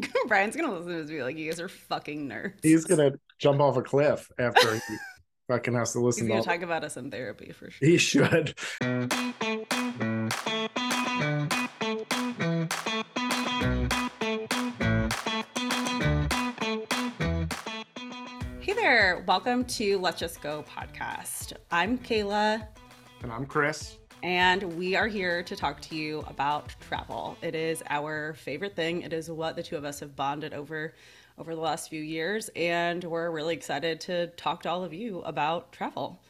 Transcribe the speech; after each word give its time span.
Brian's 0.28 0.56
gonna 0.56 0.72
listen 0.72 0.88
to 0.88 0.92
this 0.94 1.08
and 1.10 1.18
be 1.18 1.22
like, 1.22 1.36
"You 1.36 1.50
guys 1.50 1.60
are 1.60 1.68
fucking 1.68 2.28
nerds." 2.28 2.54
He's 2.62 2.84
gonna 2.84 3.12
jump 3.38 3.60
off 3.60 3.76
a 3.76 3.82
cliff 3.82 4.30
after 4.38 4.74
he 4.74 4.80
fucking 5.48 5.74
has 5.74 5.92
to 5.92 6.00
listen. 6.00 6.24
He's 6.24 6.28
gonna 6.30 6.42
to 6.42 6.48
all- 6.50 6.54
talk 6.56 6.62
about 6.62 6.84
us 6.84 6.96
in 6.96 7.10
therapy 7.10 7.52
for 7.52 7.70
sure. 7.70 7.88
He 7.88 7.98
should. 7.98 8.54
Hey 18.60 18.72
there, 18.74 19.22
welcome 19.26 19.64
to 19.66 19.98
Let's 19.98 20.18
Just 20.18 20.42
Go 20.42 20.64
podcast. 20.68 21.52
I'm 21.70 21.98
Kayla, 21.98 22.66
And 23.22 23.30
I'm 23.32 23.46
Chris. 23.46 23.97
And 24.22 24.62
we 24.76 24.96
are 24.96 25.06
here 25.06 25.42
to 25.42 25.56
talk 25.56 25.80
to 25.80 25.96
you 25.96 26.24
about 26.26 26.74
travel. 26.80 27.36
It 27.42 27.54
is 27.54 27.82
our 27.88 28.34
favorite 28.34 28.74
thing. 28.74 29.02
It 29.02 29.12
is 29.12 29.30
what 29.30 29.56
the 29.56 29.62
two 29.62 29.76
of 29.76 29.84
us 29.84 30.00
have 30.00 30.16
bonded 30.16 30.54
over 30.54 30.94
over 31.38 31.54
the 31.54 31.60
last 31.60 31.88
few 31.88 32.02
years, 32.02 32.50
and 32.56 33.04
we're 33.04 33.30
really 33.30 33.54
excited 33.54 34.00
to 34.00 34.26
talk 34.28 34.62
to 34.62 34.70
all 34.70 34.82
of 34.82 34.92
you 34.92 35.20
about 35.20 35.70
travel. 35.70 36.20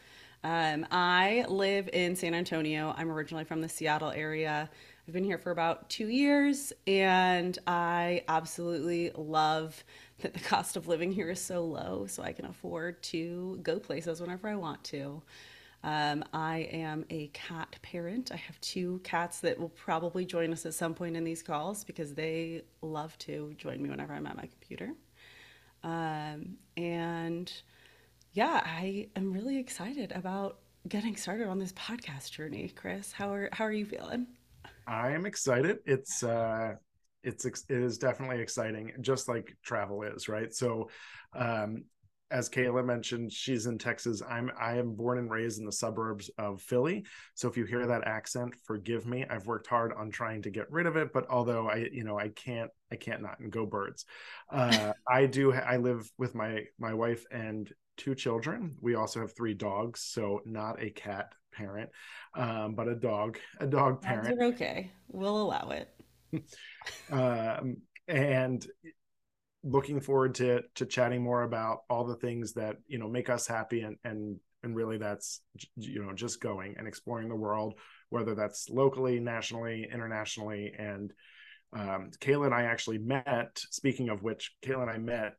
Um, 0.44 0.86
I 0.90 1.46
live 1.48 1.88
in 1.92 2.14
San 2.14 2.34
Antonio. 2.34 2.94
I'm 2.94 3.10
originally 3.10 3.44
from 3.44 3.62
the 3.62 3.70
Seattle 3.70 4.10
area. 4.10 4.68
I've 5.06 5.14
been 5.14 5.24
here 5.24 5.38
for 5.38 5.50
about 5.50 5.88
two 5.88 6.08
years, 6.08 6.74
and 6.86 7.58
I 7.66 8.24
absolutely 8.28 9.12
love 9.16 9.82
that 10.20 10.34
the 10.34 10.40
cost 10.44 10.76
of 10.76 10.88
living 10.88 11.10
here 11.10 11.30
is 11.30 11.40
so 11.40 11.64
low, 11.64 12.04
so 12.06 12.22
I 12.22 12.32
can 12.32 12.44
afford 12.44 13.02
to 13.04 13.58
go 13.62 13.78
places 13.78 14.20
whenever 14.20 14.46
I 14.46 14.56
want 14.56 14.84
to. 14.84 15.22
Um, 15.84 16.24
I 16.32 16.68
am 16.72 17.04
a 17.08 17.28
cat 17.28 17.76
parent. 17.82 18.32
I 18.32 18.36
have 18.36 18.60
two 18.60 19.00
cats 19.04 19.40
that 19.40 19.58
will 19.58 19.68
probably 19.68 20.24
join 20.24 20.52
us 20.52 20.66
at 20.66 20.74
some 20.74 20.94
point 20.94 21.16
in 21.16 21.24
these 21.24 21.42
calls 21.42 21.84
because 21.84 22.14
they 22.14 22.62
love 22.82 23.16
to 23.18 23.54
join 23.56 23.82
me 23.82 23.88
whenever 23.88 24.12
I'm 24.12 24.26
at 24.26 24.36
my 24.36 24.46
computer. 24.46 24.92
Um, 25.84 26.56
and 26.76 27.52
yeah, 28.32 28.60
I 28.64 29.08
am 29.16 29.32
really 29.32 29.58
excited 29.58 30.12
about 30.12 30.58
getting 30.88 31.16
started 31.16 31.48
on 31.48 31.58
this 31.58 31.72
podcast 31.72 32.30
journey. 32.32 32.72
Chris, 32.74 33.12
how 33.12 33.32
are 33.32 33.48
how 33.52 33.64
are 33.64 33.72
you 33.72 33.86
feeling? 33.86 34.26
I 34.86 35.10
am 35.10 35.26
excited. 35.26 35.78
It's 35.86 36.22
uh 36.22 36.74
it's 37.22 37.44
it 37.44 37.62
is 37.68 37.98
definitely 37.98 38.40
exciting, 38.40 38.92
just 39.00 39.28
like 39.28 39.56
travel 39.62 40.02
is, 40.02 40.28
right? 40.28 40.52
So 40.52 40.90
um 41.34 41.84
as 42.30 42.48
Kayla 42.48 42.84
mentioned, 42.84 43.32
she's 43.32 43.66
in 43.66 43.78
Texas. 43.78 44.22
I'm 44.28 44.50
I 44.58 44.76
am 44.76 44.94
born 44.94 45.18
and 45.18 45.30
raised 45.30 45.58
in 45.58 45.64
the 45.64 45.72
suburbs 45.72 46.30
of 46.38 46.60
Philly. 46.60 47.04
So 47.34 47.48
if 47.48 47.56
you 47.56 47.64
hear 47.64 47.86
that 47.86 48.06
accent, 48.06 48.54
forgive 48.64 49.06
me. 49.06 49.24
I've 49.28 49.46
worked 49.46 49.66
hard 49.66 49.92
on 49.94 50.10
trying 50.10 50.42
to 50.42 50.50
get 50.50 50.70
rid 50.70 50.86
of 50.86 50.96
it, 50.96 51.12
but 51.12 51.26
although 51.30 51.68
I, 51.68 51.88
you 51.92 52.04
know, 52.04 52.18
I 52.18 52.28
can't 52.28 52.70
I 52.92 52.96
can't 52.96 53.22
not 53.22 53.38
and 53.40 53.50
go 53.50 53.66
birds. 53.66 54.04
Uh 54.50 54.92
I 55.08 55.26
do 55.26 55.52
I 55.52 55.76
live 55.76 56.10
with 56.18 56.34
my 56.34 56.64
my 56.78 56.94
wife 56.94 57.24
and 57.30 57.72
two 57.96 58.14
children. 58.14 58.76
We 58.80 58.94
also 58.94 59.20
have 59.20 59.34
three 59.36 59.54
dogs, 59.54 60.00
so 60.00 60.40
not 60.44 60.82
a 60.82 60.90
cat 60.90 61.32
parent, 61.52 61.90
um, 62.34 62.74
but 62.74 62.88
a 62.88 62.94
dog, 62.94 63.38
a 63.60 63.66
dog 63.66 64.00
parent. 64.00 64.40
are 64.40 64.44
okay. 64.46 64.90
We'll 65.08 65.42
allow 65.42 65.70
it. 65.70 65.90
um, 67.10 67.78
and 68.06 68.66
looking 69.64 70.00
forward 70.00 70.34
to 70.36 70.62
to 70.76 70.86
chatting 70.86 71.22
more 71.22 71.42
about 71.42 71.80
all 71.90 72.04
the 72.04 72.16
things 72.16 72.52
that 72.54 72.76
you 72.86 72.98
know 72.98 73.08
make 73.08 73.28
us 73.28 73.46
happy 73.46 73.80
and 73.80 73.96
and 74.04 74.38
and 74.62 74.74
really 74.74 74.98
that's 74.98 75.40
you 75.76 76.04
know 76.04 76.12
just 76.12 76.40
going 76.40 76.74
and 76.78 76.86
exploring 76.86 77.28
the 77.28 77.34
world 77.34 77.74
whether 78.10 78.34
that's 78.34 78.68
locally 78.70 79.20
nationally 79.20 79.86
internationally. 79.92 80.72
And 80.78 81.12
um, 81.72 82.10
Kayla 82.20 82.46
and 82.46 82.54
I 82.54 82.62
actually 82.62 82.98
met 82.98 83.60
speaking 83.70 84.08
of 84.08 84.22
which 84.22 84.54
Kayla 84.62 84.82
and 84.82 84.90
I 84.90 84.98
met 84.98 85.34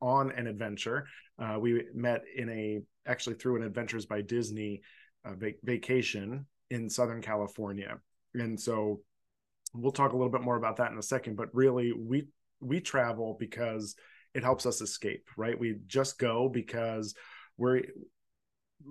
on 0.00 0.32
an 0.32 0.46
adventure. 0.46 1.06
Uh, 1.38 1.58
we 1.60 1.84
met 1.94 2.22
in 2.34 2.48
a 2.48 2.80
actually 3.06 3.36
through 3.36 3.56
an 3.56 3.62
adventures 3.62 4.06
by 4.06 4.22
Disney 4.22 4.82
uh, 5.24 5.34
vac- 5.34 5.62
vacation 5.62 6.46
in 6.70 6.90
Southern 6.90 7.22
California. 7.22 7.98
And 8.34 8.60
so 8.60 9.00
we'll 9.74 9.92
talk 9.92 10.12
a 10.12 10.16
little 10.16 10.32
bit 10.32 10.42
more 10.42 10.56
about 10.56 10.76
that 10.76 10.90
in 10.90 10.98
a 10.98 11.02
second 11.02 11.36
but 11.36 11.54
really 11.54 11.92
we 11.92 12.26
we 12.60 12.80
travel 12.80 13.36
because 13.38 13.94
it 14.34 14.42
helps 14.42 14.66
us 14.66 14.80
escape 14.80 15.28
right? 15.36 15.58
We 15.58 15.76
just 15.86 16.18
go 16.18 16.48
because 16.48 17.14
we're 17.56 17.82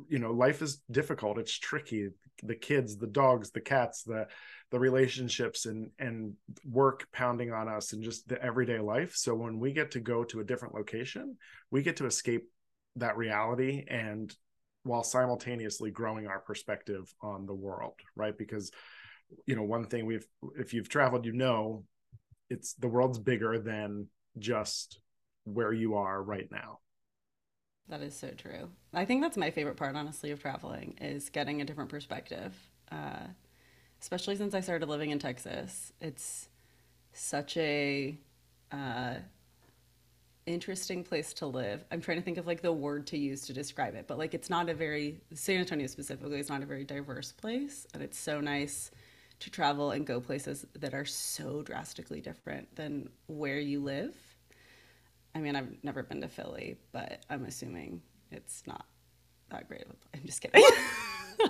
you 0.09 0.19
know 0.19 0.31
life 0.31 0.61
is 0.61 0.81
difficult. 0.91 1.38
It's 1.38 1.57
tricky. 1.57 2.09
The 2.44 2.56
kids 2.56 2.97
the 2.97 3.07
dogs 3.07 3.51
the 3.51 3.61
cats 3.61 4.03
the 4.03 4.27
the 4.72 4.79
relationships 4.79 5.66
and 5.66 5.89
and 5.97 6.33
work 6.69 7.07
pounding 7.11 7.51
on 7.51 7.67
us 7.67 7.94
and 7.94 8.03
just 8.03 8.27
the 8.27 8.41
everyday 8.41 8.79
life. 8.79 9.16
So 9.16 9.33
when 9.33 9.59
we 9.59 9.73
get 9.73 9.91
to 9.91 10.00
go 10.00 10.23
to 10.25 10.39
a 10.39 10.44
different 10.44 10.75
location 10.75 11.38
we 11.72 11.81
get 11.81 11.97
to 11.97 12.06
escape 12.06 12.50
that 12.97 13.17
reality 13.17 13.85
and 13.88 14.35
while 14.83 15.03
simultaneously 15.03 15.91
growing 15.91 16.27
our 16.27 16.39
perspective 16.39 17.13
on 17.22 17.45
the 17.45 17.56
world 17.56 17.95
right? 18.16 18.38
Because 18.38 18.72
you 19.45 19.56
know 19.56 19.63
one 19.63 19.85
thing 19.85 20.06
we've 20.06 20.27
if 20.57 20.73
you've 20.73 20.89
traveled 20.89 21.25
you 21.25 21.33
know 21.33 21.83
it's 22.50 22.74
the 22.74 22.88
world's 22.88 23.19
bigger 23.19 23.59
than 23.59 24.08
just 24.38 25.00
where 25.46 25.74
you 25.74 25.96
are 25.96 26.22
right 26.22 26.50
now 26.52 26.80
That 27.90 28.02
is 28.02 28.16
so 28.16 28.31
true. 28.31 28.69
I 28.94 29.06
think 29.06 29.22
that's 29.22 29.38
my 29.38 29.50
favorite 29.50 29.78
part, 29.78 29.96
honestly, 29.96 30.31
of 30.31 30.41
traveling 30.41 30.97
is 31.00 31.30
getting 31.30 31.62
a 31.62 31.66
different 31.66 31.90
perspective. 31.90 32.53
Uh, 32.91 33.28
especially 34.02 34.36
since 34.36 34.56
I 34.56 34.62
started 34.62 34.90
living 34.90 35.12
in 35.12 35.19
Texas, 35.19 35.94
it's 36.02 36.50
such 37.13 37.57
a 37.57 38.18
uh, 38.72 39.16
interesting 40.46 41.03
place 41.03 41.34
to 41.34 41.46
live. 41.46 41.84
I'm 41.91 42.00
trying 42.02 42.18
to 42.18 42.24
think 42.24 42.38
of 42.38 42.47
like 42.47 42.62
the 42.62 42.72
word 42.72 43.06
to 43.07 43.18
use 43.18 43.46
to 43.47 43.53
describe 43.53 43.96
it, 43.96 44.06
but 44.07 44.18
like 44.18 44.34
it's 44.34 44.50
not 44.50 44.69
a 44.69 44.74
very 44.74 45.19
San 45.34 45.59
Antonio 45.59 45.88
specifically 45.88 46.40
is 46.40 46.50
not 46.50 46.63
a 46.63 46.66
very 46.66 46.84
diverse 46.86 47.31
place, 47.31 47.86
and 47.94 48.02
it's 48.02 48.18
so 48.18 48.40
nice 48.40 48.91
to 49.40 49.50
travel 49.50 49.92
and 49.92 50.06
go 50.06 50.20
places 50.20 50.66
that 50.74 50.94
are 50.94 51.06
so 51.06 51.62
drastically 51.62 52.22
different 52.22 52.75
than 52.75 53.09
where 53.28 53.59
you 53.59 53.81
live. 53.81 54.16
I 55.36 55.40
mean, 55.40 55.56
I've 55.56 55.84
never 55.84 56.02
been 56.03 56.22
to 56.22 56.28
Philly, 56.28 56.78
but 56.92 57.24
I'm 57.30 57.46
assuming 57.46 58.02
it's 58.31 58.64
not 58.66 58.86
that 59.50 59.68
great 59.68 59.84
of 59.84 59.92
a 59.92 59.94
place. 59.94 60.22
I'm 60.22 60.25
just 60.25 60.42
kidding. 60.42 60.64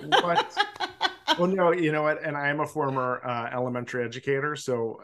What? 0.09 0.53
well 1.39 1.47
no 1.47 1.71
you 1.71 1.91
know 1.91 2.03
what 2.03 2.23
and 2.23 2.35
i 2.37 2.47
am 2.47 2.59
a 2.59 2.67
former 2.67 3.21
uh, 3.25 3.49
elementary 3.53 4.03
educator 4.03 4.55
so 4.55 5.01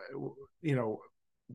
you 0.62 0.76
know 0.76 1.00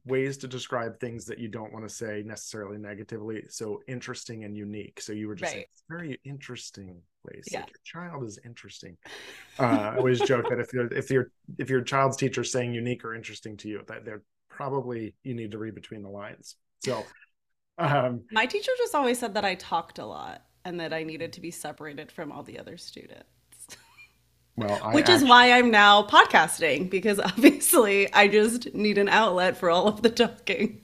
ways 0.05 0.37
to 0.39 0.49
describe 0.49 0.99
things 1.01 1.25
that 1.27 1.39
you 1.39 1.49
don't 1.49 1.73
want 1.73 1.87
to 1.89 1.95
say 1.95 2.23
necessarily 2.27 2.79
negatively 2.79 3.43
so 3.49 3.81
interesting 3.89 4.45
and 4.45 4.57
unique 4.57 5.01
so 5.01 5.13
you 5.13 5.29
were 5.29 5.35
just 5.35 5.53
saying, 5.53 5.61
Right. 5.63 5.69
it's 5.73 5.83
very 5.89 6.21
interesting 6.25 7.01
place 7.27 7.49
Yeah. 7.51 7.61
like 7.61 7.71
your 7.71 7.81
child 8.11 8.25
is 8.25 8.39
interesting 8.45 8.97
uh, 9.59 9.63
i 9.63 9.97
always 9.97 10.21
joke 10.21 10.49
that 10.49 10.61
if 10.61 10.73
you're 10.73 10.87
if 10.93 11.11
your 11.11 11.31
if 11.59 11.69
your 11.71 11.83
child's 11.83 12.17
teacher 12.17 12.43
is 12.43 12.53
saying 12.53 12.73
unique 12.75 13.05
or 13.05 13.15
interesting 13.15 13.57
to 13.59 13.69
you 13.69 13.83
that 13.89 14.05
they're 14.05 14.23
probably 14.49 15.15
you 15.25 15.35
need 15.35 15.51
to 15.53 15.59
read 15.59 15.75
between 15.75 16.03
the 16.03 16.09
lines 16.09 16.57
so 16.81 17.05
um 17.79 18.23
My 18.33 18.47
teacher 18.47 18.73
just 18.79 18.95
always 18.95 19.19
said 19.19 19.35
that 19.35 19.45
I 19.45 19.55
talked 19.55 19.99
a 19.99 20.07
lot 20.07 20.43
and 20.65 20.81
that 20.81 20.93
I 20.93 21.03
needed 21.05 21.33
to 21.35 21.41
be 21.41 21.51
separated 21.51 22.11
from 22.13 22.33
all 22.33 22.43
the 22.43 22.59
other 22.59 22.77
students. 22.77 23.25
Well 24.59 24.81
I 24.83 24.93
Which 24.93 25.09
is 25.09 25.25
why 25.25 25.53
I'm 25.53 25.71
now 25.71 26.03
podcasting 26.03 26.91
because 26.91 27.19
obviously 27.25 28.13
I 28.13 28.29
just 28.29 28.75
need 28.75 28.99
an 28.99 29.09
outlet 29.09 29.57
for 29.57 29.71
all 29.71 29.89
of 29.89 30.03
the 30.03 30.11
talking. 30.11 30.81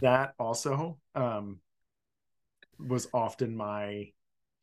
that 0.00 0.34
also 0.38 0.98
um 1.14 1.60
was 2.78 3.08
often 3.12 3.56
my 3.56 4.10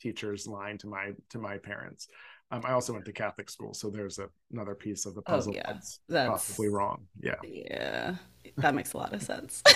teacher's 0.02 0.47
line 0.47 0.78
to 0.78 0.88
my 0.88 1.12
to 1.30 1.40
my 1.40 1.57
parents 1.57 2.07
um 2.52 2.62
i 2.66 2.72
also 2.72 2.94
went 2.94 3.06
to 3.06 3.12
catholic 3.12 3.50
school 3.50 3.74
so 3.74 3.90
there's 3.90 4.19
a, 4.19 4.30
another 4.52 4.75
piece 4.75 5.06
of 5.06 5.16
the 5.16 5.22
Oh, 5.25 5.44
puzzle 5.44 5.52
yeah. 5.52 5.74
that's, 5.74 6.00
That's 6.09 6.25
possibly 6.25 6.68
wrong 6.69 7.07
yeah 7.22 7.36
Yeah, 7.44 8.18
that 8.57 8.75
makes 8.75 8.94
a 8.94 8.97
lot 8.97 9.13
of 9.13 9.22
sense. 9.24 9.63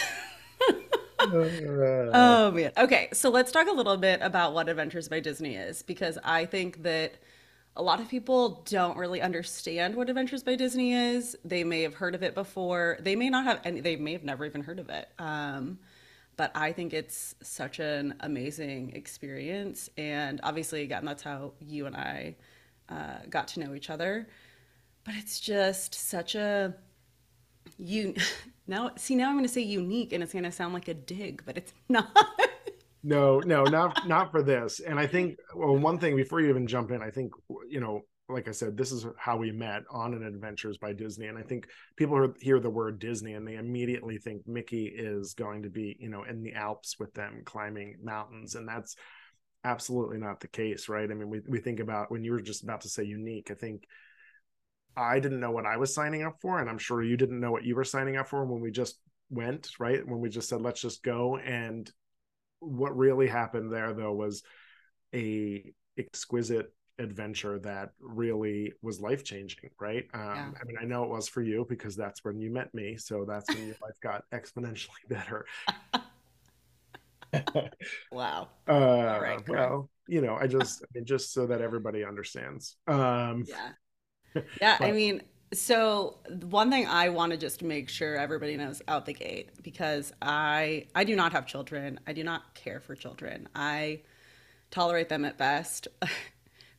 Oh 2.13 2.51
man. 2.51 2.71
Okay, 2.77 3.09
so 3.13 3.29
let's 3.29 3.51
talk 3.51 3.67
a 3.67 3.71
little 3.71 3.97
bit 3.97 4.19
about 4.21 4.53
what 4.53 4.67
Adventures 4.69 5.07
by 5.07 5.19
Disney 5.19 5.55
is 5.55 5.81
because 5.81 6.17
I 6.23 6.45
think 6.45 6.83
that 6.83 7.15
a 7.75 7.81
lot 7.81 7.99
of 7.99 8.09
people 8.09 8.63
don't 8.69 8.97
really 8.97 9.21
understand 9.21 9.95
what 9.95 10.09
Adventures 10.09 10.43
by 10.43 10.55
Disney 10.55 10.93
is. 10.93 11.37
They 11.45 11.63
may 11.63 11.83
have 11.83 11.93
heard 11.93 12.15
of 12.15 12.23
it 12.23 12.35
before. 12.35 12.97
They 12.99 13.15
may 13.15 13.29
not 13.29 13.45
have 13.45 13.61
any. 13.63 13.79
They 13.79 13.95
may 13.95 14.13
have 14.13 14.23
never 14.23 14.45
even 14.45 14.63
heard 14.63 14.79
of 14.79 14.89
it. 14.89 15.07
Um, 15.17 15.79
but 16.35 16.51
I 16.55 16.71
think 16.71 16.93
it's 16.93 17.35
such 17.41 17.79
an 17.79 18.15
amazing 18.21 18.93
experience, 18.95 19.89
and 19.97 20.39
obviously, 20.43 20.81
again, 20.81 21.05
that's 21.05 21.23
how 21.23 21.53
you 21.59 21.85
and 21.85 21.95
I 21.95 22.35
uh, 22.89 23.19
got 23.29 23.47
to 23.49 23.59
know 23.59 23.73
each 23.73 23.89
other. 23.89 24.27
But 25.03 25.15
it's 25.17 25.39
just 25.39 25.95
such 25.95 26.35
a 26.35 26.75
you 27.77 28.15
now 28.67 28.91
see 28.97 29.15
now 29.15 29.29
I'm 29.29 29.35
going 29.35 29.45
to 29.45 29.53
say 29.53 29.61
unique, 29.61 30.13
and 30.13 30.21
it's 30.23 30.33
going 30.33 30.43
to 30.43 30.51
sound 30.51 30.73
like 30.73 30.87
a 30.87 30.93
dig, 30.93 31.43
but 31.45 31.57
it's 31.57 31.73
not. 31.89 32.11
No 33.03 33.39
no 33.39 33.63
not 33.63 34.07
not 34.07 34.31
for 34.31 34.41
this 34.43 34.79
and 34.79 34.99
i 34.99 35.07
think 35.07 35.37
well 35.55 35.75
one 35.77 35.97
thing 35.97 36.15
before 36.15 36.41
you 36.41 36.49
even 36.49 36.67
jump 36.67 36.91
in 36.91 37.01
i 37.01 37.09
think 37.09 37.31
you 37.69 37.79
know 37.79 38.01
like 38.31 38.47
I 38.47 38.51
said, 38.51 38.77
this 38.77 38.91
is 38.91 39.05
how 39.17 39.37
we 39.37 39.51
met 39.51 39.83
on 39.89 40.13
an 40.13 40.23
Adventures 40.23 40.77
by 40.77 40.93
Disney. 40.93 41.27
And 41.27 41.37
I 41.37 41.41
think 41.41 41.67
people 41.95 42.33
hear 42.39 42.59
the 42.59 42.69
word 42.69 42.99
Disney 42.99 43.33
and 43.33 43.47
they 43.47 43.55
immediately 43.55 44.17
think 44.17 44.47
Mickey 44.47 44.85
is 44.85 45.33
going 45.33 45.63
to 45.63 45.69
be, 45.69 45.97
you 45.99 46.09
know, 46.09 46.23
in 46.23 46.41
the 46.41 46.53
Alps 46.53 46.97
with 46.99 47.13
them 47.13 47.41
climbing 47.45 47.97
mountains. 48.03 48.55
And 48.55 48.67
that's 48.67 48.95
absolutely 49.63 50.17
not 50.17 50.39
the 50.39 50.47
case, 50.47 50.89
right? 50.89 51.09
I 51.09 51.13
mean, 51.13 51.29
we, 51.29 51.41
we 51.47 51.59
think 51.59 51.79
about 51.79 52.11
when 52.11 52.23
you 52.23 52.31
were 52.31 52.41
just 52.41 52.63
about 52.63 52.81
to 52.81 52.89
say 52.89 53.03
unique, 53.03 53.51
I 53.51 53.55
think 53.55 53.83
I 54.95 55.19
didn't 55.19 55.39
know 55.39 55.51
what 55.51 55.65
I 55.65 55.77
was 55.77 55.93
signing 55.93 56.23
up 56.23 56.37
for. 56.41 56.59
And 56.59 56.69
I'm 56.69 56.79
sure 56.79 57.03
you 57.03 57.17
didn't 57.17 57.39
know 57.39 57.51
what 57.51 57.63
you 57.63 57.75
were 57.75 57.83
signing 57.83 58.17
up 58.17 58.27
for 58.29 58.45
when 58.45 58.61
we 58.61 58.71
just 58.71 58.99
went, 59.29 59.69
right? 59.79 60.05
When 60.05 60.19
we 60.19 60.29
just 60.29 60.49
said, 60.49 60.61
let's 60.61 60.81
just 60.81 61.03
go. 61.03 61.37
And 61.37 61.89
what 62.61 62.95
really 62.95 63.27
happened 63.27 63.71
there, 63.71 63.93
though, 63.93 64.13
was 64.13 64.43
a 65.13 65.73
exquisite 65.97 66.73
adventure 66.99 67.59
that 67.59 67.91
really 67.99 68.73
was 68.81 69.01
life 69.01 69.23
changing, 69.23 69.69
right? 69.79 70.05
Um, 70.13 70.21
yeah. 70.21 70.51
I 70.61 70.63
mean, 70.65 70.77
I 70.79 70.85
know 70.85 71.03
it 71.03 71.09
was 71.09 71.27
for 71.27 71.41
you 71.41 71.65
because 71.67 71.95
that's 71.95 72.23
when 72.23 72.39
you 72.39 72.51
met 72.51 72.73
me. 72.73 72.95
So 72.97 73.25
that's 73.27 73.49
when 73.49 73.65
your 73.67 73.75
life 73.81 73.99
got 74.01 74.23
exponentially 74.33 74.89
better. 75.09 75.45
wow. 78.11 78.49
Uh, 78.67 79.19
right, 79.21 79.49
well, 79.49 79.89
you 80.07 80.21
know, 80.21 80.35
I 80.35 80.47
just, 80.47 80.83
I 80.83 80.87
mean, 80.93 81.05
just 81.05 81.33
so 81.33 81.47
that 81.47 81.61
everybody 81.61 82.05
understands. 82.05 82.77
Um, 82.87 83.45
yeah. 83.47 83.71
Yeah. 84.61 84.77
but, 84.79 84.87
I 84.87 84.93
mean, 84.93 85.23
so 85.53 86.15
one 86.49 86.71
thing 86.71 86.87
I 86.87 87.09
want 87.09 87.31
to 87.31 87.37
just 87.37 87.61
make 87.61 87.89
sure 87.89 88.15
everybody 88.17 88.55
knows 88.55 88.81
out 88.87 89.05
the 89.05 89.13
gate 89.13 89.49
because 89.61 90.13
I 90.21 90.87
I 90.95 91.03
do 91.03 91.15
not 91.15 91.33
have 91.33 91.45
children. 91.45 91.99
I 92.07 92.13
do 92.13 92.23
not 92.23 92.53
care 92.53 92.79
for 92.79 92.95
children. 92.95 93.49
I 93.53 94.01
tolerate 94.69 95.09
them 95.09 95.25
at 95.25 95.37
best. 95.37 95.87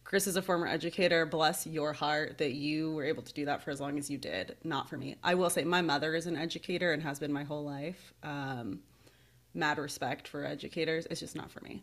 Chris 0.05 0.27
is 0.27 0.37
a 0.37 0.43
former 0.43 0.67
educator. 0.67 1.25
Bless 1.25 1.67
your 1.67 1.93
heart 1.95 2.37
that 2.39 2.53
you 2.53 2.93
were 2.93 3.05
able 3.05 3.23
to 3.23 3.33
do 3.33 3.47
that 3.47 3.63
for 3.63 3.71
as 3.71 3.81
long 3.81 3.99
as 3.99 4.11
you 4.11 4.19
did. 4.19 4.57
Not 4.63 4.89
for 4.89 4.99
me. 4.99 5.17
I 5.23 5.35
will 5.35 5.49
say 5.49 5.65
my 5.65 5.81
mother 5.81 6.15
is 6.15 6.27
an 6.27 6.37
educator 6.37 6.93
and 6.93 7.03
has 7.03 7.19
been 7.19 7.33
my 7.33 7.45
whole 7.45 7.65
life. 7.65 8.13
Um, 8.23 8.81
mad 9.55 9.79
respect 9.79 10.29
for 10.29 10.45
educators. 10.45 11.07
It's 11.11 11.21
just 11.21 11.37
not 11.37 11.51
for 11.51 11.61
me. 11.61 11.83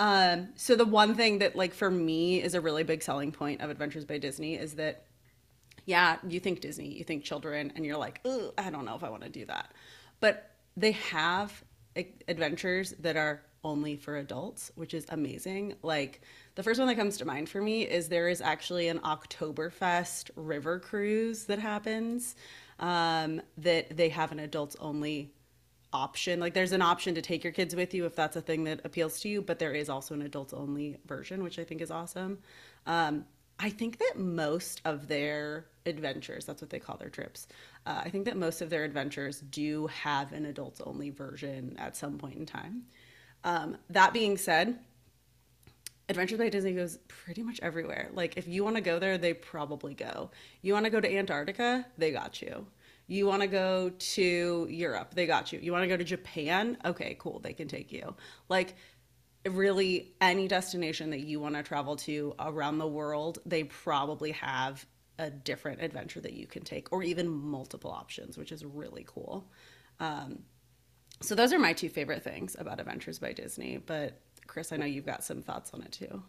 Um, 0.00 0.48
so 0.56 0.76
the 0.76 0.84
one 0.84 1.14
thing 1.14 1.38
that 1.38 1.56
like 1.56 1.74
for 1.74 1.90
me 1.90 2.42
is 2.42 2.54
a 2.54 2.60
really 2.60 2.84
big 2.84 3.02
selling 3.02 3.32
point 3.32 3.60
of 3.60 3.70
Adventures 3.70 4.04
by 4.04 4.18
Disney 4.18 4.56
is 4.56 4.74
that 4.74 5.04
yeah, 5.88 6.18
you 6.28 6.38
think 6.38 6.60
Disney, 6.60 6.88
you 6.88 7.02
think 7.02 7.24
children, 7.24 7.72
and 7.74 7.82
you're 7.82 7.96
like, 7.96 8.20
oh, 8.26 8.52
I 8.58 8.68
don't 8.68 8.84
know 8.84 8.94
if 8.94 9.02
I 9.02 9.08
want 9.08 9.22
to 9.22 9.30
do 9.30 9.46
that. 9.46 9.72
But 10.20 10.50
they 10.76 10.92
have 10.92 11.64
adventures 12.28 12.92
that 13.00 13.16
are 13.16 13.40
only 13.64 13.96
for 13.96 14.18
adults, 14.18 14.70
which 14.74 14.92
is 14.92 15.06
amazing. 15.08 15.76
Like 15.82 16.20
the 16.56 16.62
first 16.62 16.78
one 16.78 16.88
that 16.88 16.96
comes 16.96 17.16
to 17.16 17.24
mind 17.24 17.48
for 17.48 17.62
me 17.62 17.88
is 17.88 18.10
there 18.10 18.28
is 18.28 18.42
actually 18.42 18.88
an 18.88 18.98
Oktoberfest 18.98 20.30
river 20.36 20.78
cruise 20.78 21.46
that 21.46 21.58
happens 21.58 22.36
um, 22.78 23.40
that 23.56 23.96
they 23.96 24.10
have 24.10 24.30
an 24.30 24.40
adults 24.40 24.76
only 24.80 25.32
option. 25.90 26.38
Like 26.38 26.52
there's 26.52 26.72
an 26.72 26.82
option 26.82 27.14
to 27.14 27.22
take 27.22 27.42
your 27.42 27.54
kids 27.54 27.74
with 27.74 27.94
you 27.94 28.04
if 28.04 28.14
that's 28.14 28.36
a 28.36 28.42
thing 28.42 28.64
that 28.64 28.82
appeals 28.84 29.20
to 29.20 29.30
you, 29.30 29.40
but 29.40 29.58
there 29.58 29.72
is 29.72 29.88
also 29.88 30.12
an 30.12 30.20
adults 30.20 30.52
only 30.52 30.98
version, 31.06 31.42
which 31.42 31.58
I 31.58 31.64
think 31.64 31.80
is 31.80 31.90
awesome. 31.90 32.40
Um, 32.86 33.24
I 33.58 33.70
think 33.70 33.98
that 33.98 34.14
most 34.16 34.80
of 34.84 35.08
their 35.08 35.66
adventures, 35.84 36.44
that's 36.44 36.62
what 36.62 36.70
they 36.70 36.78
call 36.78 36.96
their 36.96 37.08
trips, 37.08 37.48
uh, 37.86 38.02
I 38.04 38.08
think 38.08 38.24
that 38.26 38.36
most 38.36 38.60
of 38.60 38.70
their 38.70 38.84
adventures 38.84 39.40
do 39.40 39.86
have 39.88 40.32
an 40.32 40.46
adults 40.46 40.80
only 40.80 41.10
version 41.10 41.74
at 41.78 41.96
some 41.96 42.18
point 42.18 42.36
in 42.36 42.46
time. 42.46 42.84
Um, 43.44 43.76
that 43.90 44.12
being 44.12 44.36
said, 44.36 44.78
Adventures 46.10 46.38
by 46.38 46.48
Disney 46.48 46.72
goes 46.72 46.96
pretty 47.06 47.42
much 47.42 47.60
everywhere. 47.60 48.08
Like, 48.14 48.38
if 48.38 48.48
you 48.48 48.64
want 48.64 48.76
to 48.76 48.80
go 48.80 48.98
there, 48.98 49.18
they 49.18 49.34
probably 49.34 49.92
go. 49.92 50.30
You 50.62 50.72
want 50.72 50.86
to 50.86 50.90
go 50.90 51.00
to 51.00 51.16
Antarctica, 51.16 51.84
they 51.98 52.12
got 52.12 52.40
you. 52.40 52.66
You 53.08 53.26
want 53.26 53.42
to 53.42 53.48
go 53.48 53.90
to 53.90 54.66
Europe, 54.70 55.14
they 55.14 55.26
got 55.26 55.52
you. 55.52 55.58
You 55.60 55.72
want 55.72 55.82
to 55.82 55.88
go 55.88 55.98
to 55.98 56.04
Japan, 56.04 56.78
okay, 56.86 57.16
cool, 57.18 57.40
they 57.40 57.52
can 57.52 57.68
take 57.68 57.92
you. 57.92 58.14
Like, 58.48 58.74
really, 59.48 60.14
any 60.20 60.48
destination 60.48 61.10
that 61.10 61.20
you 61.20 61.40
want 61.40 61.54
to 61.54 61.62
travel 61.62 61.96
to 61.96 62.34
around 62.38 62.78
the 62.78 62.86
world, 62.86 63.38
they 63.46 63.64
probably 63.64 64.32
have 64.32 64.84
a 65.18 65.30
different 65.30 65.82
adventure 65.82 66.20
that 66.20 66.32
you 66.32 66.46
can 66.46 66.62
take, 66.62 66.92
or 66.92 67.02
even 67.02 67.28
multiple 67.28 67.90
options, 67.90 68.38
which 68.38 68.52
is 68.52 68.64
really 68.64 69.04
cool. 69.06 69.50
Um, 70.00 70.40
so 71.20 71.34
those 71.34 71.52
are 71.52 71.58
my 71.58 71.72
two 71.72 71.88
favorite 71.88 72.22
things 72.22 72.56
about 72.58 72.78
Adventures 72.80 73.18
by 73.18 73.32
Disney. 73.32 73.78
But 73.78 74.20
Chris, 74.46 74.72
I 74.72 74.76
know 74.76 74.86
you've 74.86 75.06
got 75.06 75.24
some 75.24 75.42
thoughts 75.42 75.72
on 75.74 75.82
it 75.82 75.92
too. 75.92 76.22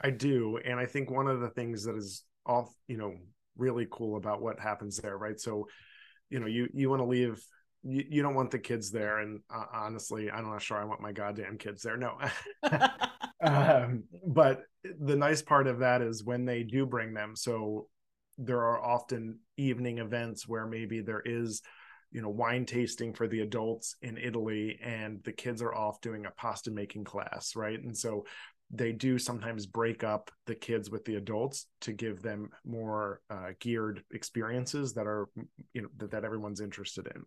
I 0.00 0.10
do, 0.10 0.58
and 0.64 0.78
I 0.78 0.86
think 0.86 1.10
one 1.10 1.28
of 1.28 1.40
the 1.40 1.50
things 1.50 1.84
that 1.84 1.96
is 1.96 2.24
all 2.44 2.74
you 2.88 2.96
know 2.96 3.14
really 3.56 3.86
cool 3.90 4.16
about 4.16 4.42
what 4.42 4.58
happens 4.58 4.96
there, 4.98 5.16
right? 5.16 5.38
So, 5.40 5.68
you 6.30 6.40
know, 6.40 6.46
you 6.46 6.68
you 6.74 6.90
want 6.90 7.00
to 7.00 7.06
leave. 7.06 7.44
You, 7.86 8.04
you 8.08 8.22
don't 8.22 8.34
want 8.34 8.50
the 8.50 8.58
kids 8.58 8.90
there, 8.90 9.18
and 9.18 9.40
uh, 9.54 9.66
honestly, 9.72 10.30
I'm 10.30 10.44
not 10.44 10.62
sure 10.62 10.78
I 10.78 10.84
want 10.84 11.00
my 11.00 11.12
goddamn 11.12 11.58
kids 11.58 11.82
there. 11.82 11.96
No, 11.96 12.18
um, 13.46 14.04
but 14.26 14.62
the 15.00 15.16
nice 15.16 15.42
part 15.42 15.66
of 15.66 15.80
that 15.80 16.02
is 16.02 16.24
when 16.24 16.44
they 16.44 16.62
do 16.62 16.86
bring 16.86 17.14
them. 17.14 17.36
So 17.36 17.88
there 18.38 18.60
are 18.60 18.82
often 18.82 19.38
evening 19.56 19.98
events 19.98 20.48
where 20.48 20.66
maybe 20.66 21.00
there 21.00 21.22
is 21.24 21.62
you 22.10 22.22
know 22.22 22.30
wine 22.30 22.64
tasting 22.64 23.12
for 23.12 23.28
the 23.28 23.40
adults 23.40 23.96
in 24.02 24.16
Italy 24.16 24.78
and 24.82 25.22
the 25.24 25.32
kids 25.32 25.62
are 25.62 25.74
off 25.74 26.00
doing 26.00 26.26
a 26.26 26.30
pasta 26.30 26.70
making 26.70 27.04
class 27.04 27.54
right 27.56 27.80
and 27.80 27.96
so 27.96 28.24
they 28.70 28.92
do 28.92 29.18
sometimes 29.18 29.66
break 29.66 30.02
up 30.02 30.30
the 30.46 30.54
kids 30.54 30.90
with 30.90 31.04
the 31.04 31.16
adults 31.16 31.66
to 31.80 31.92
give 31.92 32.22
them 32.22 32.50
more 32.64 33.20
uh, 33.30 33.50
geared 33.60 34.02
experiences 34.12 34.94
that 34.94 35.06
are 35.06 35.28
you 35.74 35.82
know 35.82 35.88
that, 35.98 36.10
that 36.10 36.24
everyone's 36.24 36.60
interested 36.60 37.06
in 37.14 37.24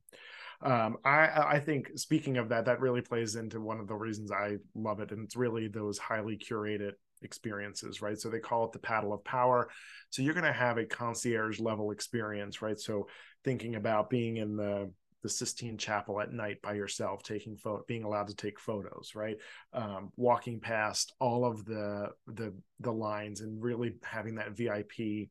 um, 0.62 0.98
I, 1.06 1.27
I 1.27 1.59
think 1.59 1.92
speaking 1.95 2.38
of 2.38 2.50
that, 2.50 2.65
that 2.65 2.80
really 2.80 3.01
plays 3.01 3.36
into 3.36 3.62
one 3.62 3.80
of 3.80 3.88
the 3.88 3.95
reasons 3.95 4.31
I 4.31 4.57
love 4.75 5.00
it, 5.00 5.12
and 5.12 5.24
it's 5.24 5.36
really 5.36 5.68
those 5.68 5.98
highly 5.98 6.38
curated 6.38 6.94
experiences, 7.21 8.01
right? 8.01 8.19
So 8.19 8.30
they 8.30 8.39
call 8.39 8.65
it 8.65 8.71
the 8.71 8.80
paddle 8.80 9.13
of 9.13 9.24
power. 9.24 9.69
So 10.09 10.21
you're 10.21 10.33
going 10.33 10.45
to 10.45 10.51
have 10.54 10.77
a 10.77 10.86
concierge 10.86 11.59
level 11.59 11.92
experience, 11.92 12.62
right? 12.62 12.80
So 12.80 13.07
thinking 13.44 13.75
about 13.75 14.09
being 14.09 14.38
in 14.38 14.56
the 14.56 14.92
the 15.24 15.30
Sistine 15.30 15.77
Chapel 15.77 16.21
at 16.21 16.31
night 16.31 16.62
by 16.62 16.74
yourself, 16.74 17.24
taking 17.24 17.57
photo, 17.57 17.83
being 17.88 18.03
allowed 18.03 18.27
to 18.27 18.36
take 18.36 18.60
photos, 18.60 19.13
right? 19.15 19.36
Um, 19.74 20.12
walking 20.15 20.60
past 20.60 21.13
all 21.19 21.44
of 21.44 21.65
the 21.65 22.10
the 22.27 22.53
the 22.80 22.94
lines 22.94 23.42
and 23.42 23.62
really 23.62 23.95
having 24.03 24.36
that 24.36 24.56
VIP 24.56 25.30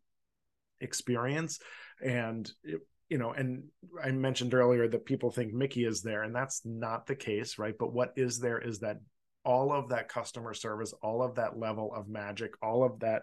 experience. 0.80 1.60
And 2.04 2.50
it, 2.64 2.80
you 3.08 3.18
know, 3.18 3.32
and 3.32 3.64
I 4.02 4.10
mentioned 4.10 4.54
earlier 4.54 4.88
that 4.88 5.04
people 5.04 5.30
think 5.30 5.52
Mickey 5.52 5.84
is 5.84 6.02
there, 6.02 6.22
and 6.22 6.34
that's 6.34 6.62
not 6.64 7.06
the 7.06 7.14
case, 7.14 7.58
right? 7.58 7.74
But 7.78 7.92
what 7.92 8.12
is 8.16 8.38
there 8.38 8.58
is 8.58 8.80
that 8.80 8.98
all 9.44 9.72
of 9.72 9.90
that 9.90 10.08
customer 10.08 10.54
service, 10.54 10.92
all 11.02 11.22
of 11.22 11.36
that 11.36 11.58
level 11.58 11.92
of 11.94 12.08
magic, 12.08 12.54
all 12.62 12.82
of 12.82 12.98
that 13.00 13.22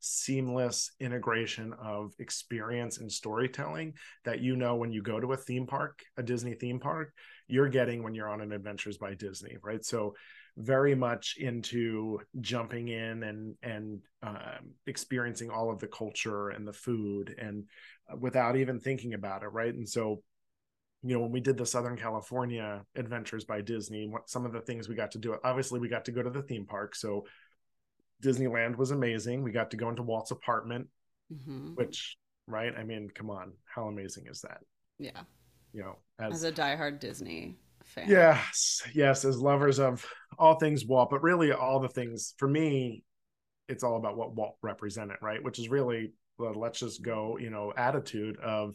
seamless 0.00 0.90
integration 1.00 1.72
of 1.80 2.12
experience 2.18 2.98
and 2.98 3.10
storytelling 3.10 3.94
that 4.24 4.40
you 4.40 4.56
know 4.56 4.74
when 4.74 4.92
you 4.92 5.00
go 5.00 5.18
to 5.18 5.32
a 5.32 5.36
theme 5.36 5.66
park, 5.66 6.02
a 6.16 6.22
Disney 6.22 6.54
theme 6.54 6.80
park, 6.80 7.14
you're 7.46 7.68
getting 7.68 8.02
when 8.02 8.14
you're 8.14 8.28
on 8.28 8.40
an 8.40 8.52
Adventures 8.52 8.98
by 8.98 9.14
Disney, 9.14 9.56
right? 9.62 9.84
So 9.84 10.14
very 10.56 10.94
much 10.94 11.36
into 11.38 12.20
jumping 12.40 12.88
in 12.88 13.22
and 13.22 13.54
and 13.62 14.00
um, 14.22 14.74
experiencing 14.86 15.50
all 15.50 15.70
of 15.70 15.78
the 15.78 15.86
culture 15.86 16.50
and 16.50 16.66
the 16.66 16.72
food 16.72 17.34
and 17.38 17.64
uh, 18.12 18.16
without 18.16 18.56
even 18.56 18.78
thinking 18.78 19.14
about 19.14 19.42
it, 19.42 19.48
right? 19.48 19.74
And 19.74 19.88
so 19.88 20.22
you 21.02 21.14
know 21.14 21.20
when 21.20 21.32
we 21.32 21.40
did 21.40 21.56
the 21.56 21.66
southern 21.66 21.96
california 21.96 22.80
adventures 22.94 23.44
by 23.44 23.60
disney 23.60 24.06
what 24.06 24.30
some 24.30 24.46
of 24.46 24.52
the 24.52 24.60
things 24.60 24.88
we 24.88 24.94
got 24.94 25.10
to 25.10 25.18
do 25.18 25.36
obviously 25.42 25.80
we 25.80 25.88
got 25.88 26.04
to 26.04 26.12
go 26.12 26.22
to 26.22 26.30
the 26.30 26.42
theme 26.42 26.64
park. 26.64 26.94
So 26.94 27.26
disneyland 28.22 28.76
was 28.76 28.92
amazing. 28.92 29.42
We 29.42 29.50
got 29.50 29.70
to 29.72 29.76
go 29.76 29.88
into 29.88 30.02
walt's 30.02 30.30
apartment 30.30 30.88
mm-hmm. 31.32 31.74
which 31.74 32.16
right? 32.46 32.72
I 32.76 32.84
mean 32.84 33.08
come 33.14 33.30
on. 33.30 33.52
How 33.64 33.86
amazing 33.86 34.26
is 34.28 34.42
that? 34.42 34.58
Yeah. 34.98 35.22
You 35.72 35.82
know 35.82 35.98
as, 36.20 36.34
as 36.34 36.44
a 36.44 36.52
diehard 36.52 37.00
disney 37.00 37.56
fan 37.84 38.08
yes 38.08 38.82
yes 38.94 39.24
as 39.24 39.38
lovers 39.38 39.78
of 39.78 40.04
all 40.38 40.54
things 40.54 40.84
walt 40.84 41.10
but 41.10 41.22
really 41.22 41.52
all 41.52 41.80
the 41.80 41.88
things 41.88 42.34
for 42.38 42.48
me 42.48 43.02
it's 43.68 43.82
all 43.82 43.96
about 43.96 44.16
what 44.16 44.34
walt 44.34 44.56
represented 44.62 45.16
right? 45.20 45.42
Which 45.42 45.58
is 45.58 45.68
really 45.68 46.12
well, 46.38 46.54
let's 46.54 46.78
just 46.78 47.02
go 47.02 47.38
you 47.38 47.50
know 47.50 47.72
attitude 47.76 48.38
of 48.38 48.74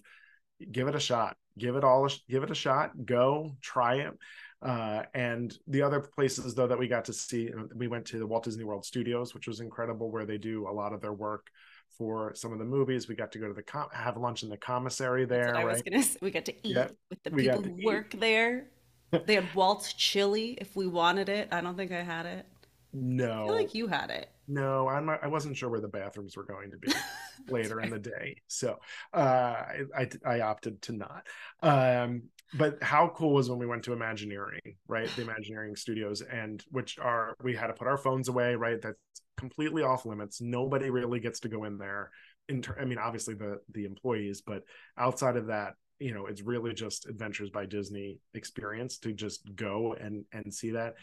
give 0.71 0.87
it 0.87 0.95
a 0.95 0.99
shot 0.99 1.37
give 1.57 1.75
it 1.75 1.83
all 1.83 2.05
a, 2.05 2.09
give 2.29 2.43
it 2.43 2.51
a 2.51 2.55
shot 2.55 2.91
go 3.05 3.55
try 3.61 3.95
it. 3.95 4.13
Uh, 4.59 5.03
and 5.13 5.55
the 5.67 5.83
other 5.83 5.99
places 5.99 6.55
though 6.55 6.67
that 6.67 6.79
we 6.79 6.87
got 6.87 7.05
to 7.05 7.13
see 7.13 7.51
we 7.75 7.87
went 7.87 8.05
to 8.05 8.17
the 8.17 8.25
walt 8.25 8.43
disney 8.43 8.63
world 8.63 8.83
studios 8.83 9.35
which 9.35 9.47
was 9.47 9.59
incredible 9.59 10.09
where 10.09 10.25
they 10.25 10.37
do 10.37 10.67
a 10.67 10.71
lot 10.71 10.93
of 10.93 11.01
their 11.01 11.13
work 11.13 11.47
for 11.97 12.33
some 12.35 12.51
of 12.51 12.59
the 12.59 12.65
movies. 12.65 13.07
We 13.07 13.15
got 13.15 13.31
to 13.31 13.39
go 13.39 13.47
to 13.47 13.53
the 13.53 13.63
com- 13.63 13.89
have 13.91 14.17
lunch 14.17 14.43
in 14.43 14.49
the 14.49 14.57
commissary 14.57 15.25
there 15.25 15.53
right? 15.53 15.61
i 15.61 15.65
was 15.65 15.81
gonna 15.83 16.03
say 16.03 16.17
we 16.21 16.31
got 16.31 16.45
to 16.45 16.67
eat 16.67 16.75
yeah, 16.75 16.87
with 17.09 17.21
the 17.23 17.31
people 17.31 17.61
who 17.61 17.77
work 17.83 18.11
there 18.19 18.67
they 19.25 19.35
had 19.35 19.53
walt's 19.55 19.93
chili 19.93 20.57
if 20.59 20.75
we 20.75 20.87
wanted 20.87 21.29
it 21.29 21.47
i 21.51 21.61
don't 21.61 21.77
think 21.77 21.91
i 21.91 22.01
had 22.01 22.25
it 22.25 22.45
no 22.93 23.43
i 23.43 23.47
feel 23.47 23.55
like 23.55 23.75
you 23.75 23.87
had 23.87 24.09
it 24.09 24.29
no, 24.47 24.87
I'm 24.87 25.05
not, 25.05 25.23
I 25.23 25.27
wasn't 25.27 25.57
sure 25.57 25.69
where 25.69 25.81
the 25.81 25.89
bathrooms 25.89 26.37
were 26.37 26.45
going 26.45 26.71
to 26.71 26.77
be 26.77 26.87
later 27.49 27.81
in 27.81 27.89
the 27.89 27.99
day, 27.99 28.37
so 28.47 28.79
uh, 29.13 29.17
I, 29.17 29.81
I, 29.95 30.07
I 30.25 30.39
opted 30.39 30.81
to 30.83 30.93
not. 30.93 31.27
Um, 31.61 32.23
but 32.53 32.81
how 32.81 33.11
cool 33.13 33.33
was 33.33 33.49
when 33.49 33.59
we 33.59 33.65
went 33.65 33.83
to 33.83 33.93
Imagineering, 33.93 34.77
right? 34.87 35.09
The 35.17 35.23
Imagineering 35.23 35.75
Studios, 35.75 36.21
and 36.21 36.63
which 36.71 36.97
are 36.97 37.35
we 37.43 37.55
had 37.55 37.67
to 37.67 37.73
put 37.73 37.87
our 37.87 37.97
phones 37.97 38.29
away, 38.29 38.55
right? 38.55 38.81
That's 38.81 38.97
completely 39.35 39.83
off 39.83 40.05
limits. 40.05 40.39
Nobody 40.39 40.89
really 40.89 41.19
gets 41.19 41.41
to 41.41 41.49
go 41.49 41.65
in 41.65 41.77
there. 41.77 42.11
In 42.47 42.61
ter- 42.61 42.77
I 42.79 42.85
mean, 42.85 42.99
obviously 42.99 43.33
the 43.33 43.59
the 43.73 43.83
employees, 43.83 44.41
but 44.41 44.63
outside 44.97 45.35
of 45.35 45.47
that, 45.47 45.73
you 45.99 46.13
know, 46.13 46.27
it's 46.27 46.41
really 46.41 46.73
just 46.73 47.07
Adventures 47.07 47.49
by 47.49 47.65
Disney 47.65 48.19
experience 48.33 48.97
to 48.99 49.13
just 49.13 49.55
go 49.55 49.93
and 49.93 50.25
and 50.31 50.53
see 50.53 50.71
that, 50.71 50.95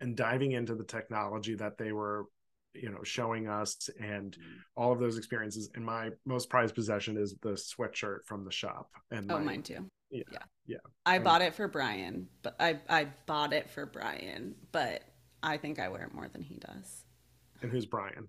and 0.00 0.16
diving 0.16 0.52
into 0.52 0.74
the 0.74 0.84
technology 0.84 1.54
that 1.54 1.78
they 1.78 1.92
were 1.92 2.26
you 2.74 2.90
know 2.90 3.02
showing 3.02 3.48
us 3.48 3.90
and 4.00 4.32
mm-hmm. 4.32 4.58
all 4.76 4.92
of 4.92 4.98
those 4.98 5.18
experiences. 5.18 5.70
And 5.74 5.84
my 5.84 6.10
most 6.26 6.50
prized 6.50 6.74
possession 6.74 7.16
is 7.16 7.34
the 7.42 7.52
sweatshirt 7.52 8.24
from 8.26 8.44
the 8.44 8.52
shop 8.52 8.90
and 9.10 9.30
oh 9.30 9.38
my, 9.38 9.44
mine 9.44 9.62
too. 9.62 9.74
Yeah 9.74 9.80
yeah, 10.12 10.38
yeah. 10.66 10.76
i 11.06 11.18
bought 11.18 11.42
it 11.42 11.54
for 11.54 11.68
brian 11.68 12.28
but 12.42 12.54
i 12.60 12.78
i 12.88 13.06
bought 13.26 13.52
it 13.52 13.70
for 13.70 13.86
brian 13.86 14.54
but 14.70 15.02
i 15.42 15.56
think 15.56 15.78
i 15.78 15.88
wear 15.88 16.02
it 16.02 16.14
more 16.14 16.28
than 16.28 16.42
he 16.42 16.56
does. 16.56 17.04
And 17.62 17.70
who's 17.70 17.86
brian? 17.86 18.28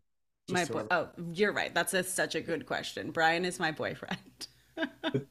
Just 0.49 0.69
my 0.69 0.81
boy 0.81 0.87
oh 0.91 1.09
you're 1.33 1.53
right. 1.53 1.73
That's 1.73 1.93
a, 1.93 2.03
such 2.03 2.35
a 2.35 2.41
good 2.41 2.65
question. 2.65 3.11
Brian 3.11 3.45
is 3.45 3.59
my 3.59 3.71
boyfriend 3.71 4.47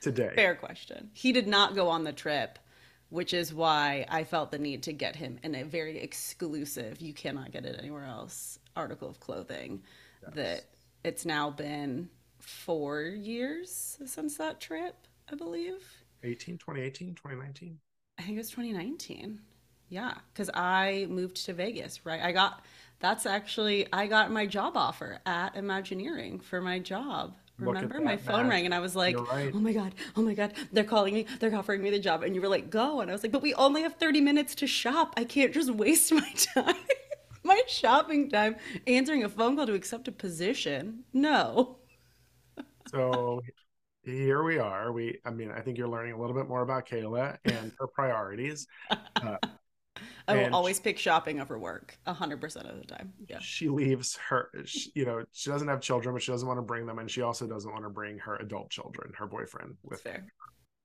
today 0.00 0.32
fair 0.34 0.54
question 0.54 1.10
he 1.12 1.32
did 1.32 1.46
not 1.46 1.74
go 1.74 1.88
on 1.88 2.04
the 2.04 2.12
trip 2.12 2.58
which 3.10 3.34
is 3.34 3.52
why 3.52 4.06
I 4.08 4.24
felt 4.24 4.52
the 4.52 4.58
need 4.58 4.84
to 4.84 4.92
get 4.92 5.16
him 5.16 5.38
in 5.42 5.54
a 5.54 5.64
very 5.64 5.98
exclusive, 5.98 7.00
you 7.00 7.12
cannot 7.12 7.50
get 7.50 7.64
it 7.66 7.76
anywhere 7.78 8.04
else 8.04 8.58
article 8.76 9.08
of 9.08 9.20
clothing. 9.20 9.82
Yes. 10.22 10.34
That 10.34 10.64
it's 11.04 11.26
now 11.26 11.50
been 11.50 12.08
four 12.38 13.02
years 13.02 13.98
since 14.06 14.36
that 14.36 14.60
trip, 14.60 14.94
I 15.30 15.34
believe. 15.34 15.82
18, 16.22 16.58
2018, 16.58 17.14
2019? 17.14 17.78
I 18.18 18.22
think 18.22 18.34
it 18.34 18.38
was 18.38 18.50
2019. 18.50 19.40
Yeah, 19.88 20.14
because 20.32 20.50
I 20.54 21.06
moved 21.10 21.44
to 21.46 21.52
Vegas, 21.52 22.06
right? 22.06 22.22
I 22.22 22.30
got 22.30 22.64
that's 23.00 23.26
actually 23.26 23.88
I 23.92 24.06
got 24.06 24.30
my 24.30 24.46
job 24.46 24.76
offer 24.76 25.18
at 25.26 25.56
Imagineering 25.56 26.38
for 26.38 26.60
my 26.60 26.78
job 26.78 27.34
Remember, 27.60 28.00
my 28.00 28.16
phone 28.16 28.48
rang 28.48 28.64
and 28.64 28.74
I 28.74 28.80
was 28.80 28.96
like, 28.96 29.16
right. 29.32 29.50
"Oh 29.54 29.58
my 29.60 29.72
god, 29.72 29.94
oh 30.16 30.22
my 30.22 30.34
god, 30.34 30.54
they're 30.72 30.84
calling 30.84 31.14
me, 31.14 31.26
they're 31.38 31.54
offering 31.54 31.82
me 31.82 31.90
the 31.90 31.98
job." 31.98 32.22
And 32.22 32.34
you 32.34 32.40
were 32.40 32.48
like, 32.48 32.70
"Go!" 32.70 33.00
And 33.00 33.10
I 33.10 33.14
was 33.14 33.22
like, 33.22 33.32
"But 33.32 33.42
we 33.42 33.54
only 33.54 33.82
have 33.82 33.94
thirty 33.94 34.20
minutes 34.20 34.54
to 34.56 34.66
shop. 34.66 35.14
I 35.16 35.24
can't 35.24 35.52
just 35.52 35.70
waste 35.70 36.12
my 36.12 36.32
time, 36.36 36.74
my 37.44 37.60
shopping 37.68 38.30
time, 38.30 38.56
answering 38.86 39.24
a 39.24 39.28
phone 39.28 39.56
call 39.56 39.66
to 39.66 39.74
accept 39.74 40.08
a 40.08 40.12
position. 40.12 41.04
No." 41.12 41.76
so 42.86 43.40
here 44.04 44.42
we 44.42 44.58
are. 44.58 44.92
We, 44.92 45.20
I 45.24 45.30
mean, 45.30 45.50
I 45.50 45.60
think 45.60 45.78
you're 45.78 45.88
learning 45.88 46.12
a 46.12 46.20
little 46.20 46.36
bit 46.36 46.48
more 46.48 46.62
about 46.62 46.88
Kayla 46.88 47.38
and 47.44 47.72
her 47.78 47.86
priorities. 47.86 48.66
Uh, 49.22 49.36
I 50.28 50.36
will 50.36 50.54
always 50.54 50.80
pick 50.80 50.98
shopping 50.98 51.40
over 51.40 51.58
work, 51.58 51.98
hundred 52.06 52.40
percent 52.40 52.66
of 52.66 52.78
the 52.78 52.86
time. 52.86 53.12
Yeah. 53.28 53.38
She 53.40 53.68
leaves 53.68 54.16
her, 54.28 54.50
she, 54.64 54.90
you 54.94 55.04
know, 55.04 55.24
she 55.32 55.50
doesn't 55.50 55.68
have 55.68 55.80
children, 55.80 56.14
but 56.14 56.22
she 56.22 56.32
doesn't 56.32 56.46
want 56.46 56.58
to 56.58 56.62
bring 56.62 56.86
them, 56.86 56.98
and 56.98 57.10
she 57.10 57.22
also 57.22 57.46
doesn't 57.46 57.70
want 57.70 57.84
to 57.84 57.90
bring 57.90 58.18
her 58.18 58.36
adult 58.36 58.70
children, 58.70 59.12
her 59.16 59.26
boyfriend, 59.26 59.76
with 59.82 60.00
Fair. 60.02 60.12
her. 60.14 60.32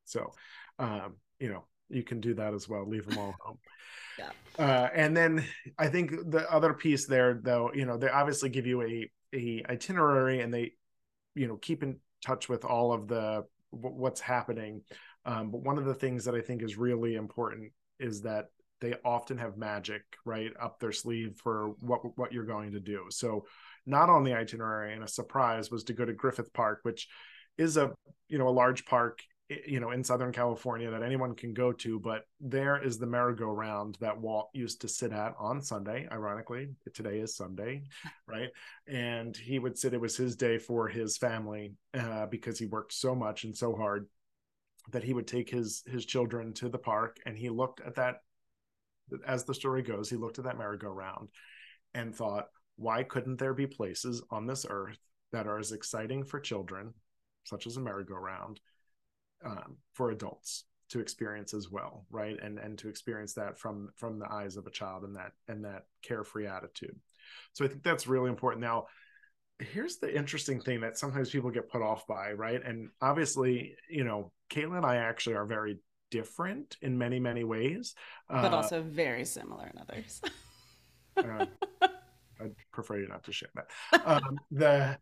So, 0.06 0.34
um, 0.80 1.16
you 1.40 1.50
know, 1.50 1.66
you 1.90 2.04
can 2.04 2.20
do 2.20 2.34
that 2.36 2.54
as 2.54 2.68
well. 2.68 2.88
Leave 2.88 3.06
them 3.06 3.18
all 3.18 3.36
home. 3.40 3.58
yeah. 4.20 4.30
Uh, 4.58 4.90
and 4.94 5.16
then 5.16 5.44
I 5.78 5.88
think 5.88 6.12
the 6.32 6.52
other 6.52 6.74
piece 6.74 7.06
there, 7.06 7.40
though, 7.42 7.72
you 7.74 7.86
know, 7.86 7.98
they 7.98 8.10
obviously 8.10 8.50
give 8.50 8.66
you 8.66 8.82
a 8.82 9.10
a 9.34 9.64
itinerary, 9.70 10.42
and 10.42 10.54
they, 10.54 10.74
you 11.34 11.48
know, 11.48 11.58
keep 11.58 11.84
in 11.84 11.98
touch 12.24 12.48
with 12.48 12.64
all 12.66 12.94
of 12.94 13.08
the 13.08 13.46
what's 13.72 14.22
happening. 14.22 14.82
Um, 15.26 15.52
but 15.52 15.62
one 15.62 15.78
of 15.78 15.86
the 15.86 15.94
things 15.94 16.26
that 16.26 16.36
I 16.36 16.42
think 16.42 16.62
is 16.62 16.78
really 16.78 17.16
important 17.16 17.72
is 18.00 18.22
that 18.22 18.46
they 18.86 18.96
often 19.04 19.38
have 19.40 19.58
magic 19.58 20.04
right 20.26 20.52
up 20.62 20.80
their 20.80 20.92
sleeve 20.92 21.40
for 21.44 21.74
what 21.80 22.02
what 22.18 22.32
you're 22.32 22.46
going 22.46 22.72
to 22.74 22.80
do. 22.80 23.06
So 23.10 23.46
not 23.86 24.10
on 24.10 24.24
the 24.24 24.34
itinerary 24.34 24.94
and 24.94 25.04
a 25.04 25.08
surprise 25.08 25.72
was 25.72 25.84
to 25.86 25.94
go 25.94 26.06
to 26.06 26.14
Griffith 26.14 26.54
Park, 26.54 26.80
which 26.84 27.08
is 27.58 27.78
a 27.78 27.92
you 28.28 28.38
know 28.38 28.48
a 28.48 28.50
large 28.50 28.86
park 28.86 29.22
you 29.68 29.80
know 29.80 29.92
in 29.92 30.04
Southern 30.04 30.32
California 30.32 30.90
that 30.92 31.04
anyone 31.04 31.34
can 31.34 31.54
go 31.54 31.72
to, 31.72 32.00
but 32.00 32.26
there 32.40 32.82
is 32.84 32.98
the 33.00 33.08
merry-go-round 33.08 33.98
that 34.02 34.20
Walt 34.20 34.50
used 34.54 34.82
to 34.82 34.88
sit 34.88 35.12
at 35.12 35.34
on 35.40 35.62
Sunday. 35.62 36.08
Ironically, 36.12 36.70
today 36.94 37.20
is 37.20 37.36
Sunday, 37.36 37.84
right? 38.28 38.50
And 38.88 39.36
he 39.36 39.58
would 39.58 39.78
sit. 39.78 39.94
It 39.94 40.02
was 40.02 40.16
his 40.16 40.36
day 40.36 40.58
for 40.60 40.88
his 40.88 41.18
family 41.18 41.74
uh, 41.94 42.28
because 42.28 42.60
he 42.60 42.66
worked 42.66 42.94
so 42.94 43.16
much 43.16 43.46
and 43.46 43.56
so 43.56 43.76
hard 43.76 44.08
that 44.92 45.04
he 45.04 45.14
would 45.14 45.28
take 45.28 45.50
his 45.50 45.84
his 45.88 46.06
children 46.06 46.54
to 46.54 46.70
the 46.70 46.78
park 46.78 47.18
and 47.26 47.38
he 47.38 47.50
looked 47.50 47.82
at 47.82 47.96
that 47.96 48.18
as 49.26 49.46
the 49.46 49.54
story 49.54 49.82
goes, 49.82 50.10
he 50.10 50.16
looked 50.16 50.40
at 50.40 50.46
that 50.46 50.58
merry-go-round 50.58 51.30
and 51.94 52.16
thought, 52.16 52.48
why 52.78 53.04
couldn't 53.04 53.38
there 53.38 53.54
be 53.54 53.68
places 53.68 54.22
on 54.32 54.46
this 54.46 54.66
earth 54.70 54.98
that 55.32 55.48
are 55.48 55.60
as 55.60 55.72
exciting 55.72 56.24
for 56.24 56.40
children, 56.40 56.94
such 57.44 57.68
as 57.68 57.78
a 57.78 57.82
merry-go-round, 57.82 58.60
um, 59.44 59.78
for 59.94 60.12
adults 60.12 60.66
to 60.90 61.00
experience 61.00 61.54
as 61.54 61.70
well, 61.72 62.06
right? 62.10 62.38
And 62.42 62.60
and 62.60 62.78
to 62.80 62.90
experience 62.90 63.34
that 63.34 63.58
from 63.58 63.90
from 63.96 64.20
the 64.20 64.32
eyes 64.32 64.56
of 64.56 64.68
a 64.68 64.72
child 64.72 65.04
and 65.04 65.16
that 65.16 65.32
and 65.48 65.66
that 65.66 65.86
carefree 66.04 66.48
attitude. 66.48 66.96
So 67.54 67.66
I 67.66 67.68
think 67.68 67.84
that's 67.84 68.08
really 68.08 68.30
important. 68.30 68.62
Now, 68.62 68.86
here's 69.60 69.98
the 69.98 70.16
interesting 70.16 70.60
thing 70.62 70.82
that 70.82 70.98
sometimes 70.98 71.30
people 71.30 71.50
get 71.50 71.70
put 71.70 71.82
off 71.82 72.06
by, 72.08 72.34
right? 72.34 72.62
And 72.64 72.90
obviously, 73.02 73.76
you 73.90 74.04
know, 74.04 74.32
Kayla 74.52 74.78
and 74.78 74.86
I 74.86 74.98
actually 74.98 75.36
are 75.36 75.46
very 75.46 75.80
different 76.16 76.78
in 76.82 76.98
many 76.98 77.20
many 77.20 77.44
ways. 77.44 77.96
But 78.30 78.54
uh, 78.54 78.58
also 78.58 78.82
very 78.82 79.26
similar 79.26 79.68
in 79.74 79.80
others. 79.80 80.22
Uh, 81.18 81.46
i'd 82.42 82.54
prefer 82.74 83.00
you 83.00 83.08
not 83.08 83.24
to 83.24 83.32
share 83.32 83.48
that. 83.56 83.68
Um, 84.06 84.38
the 84.52 84.98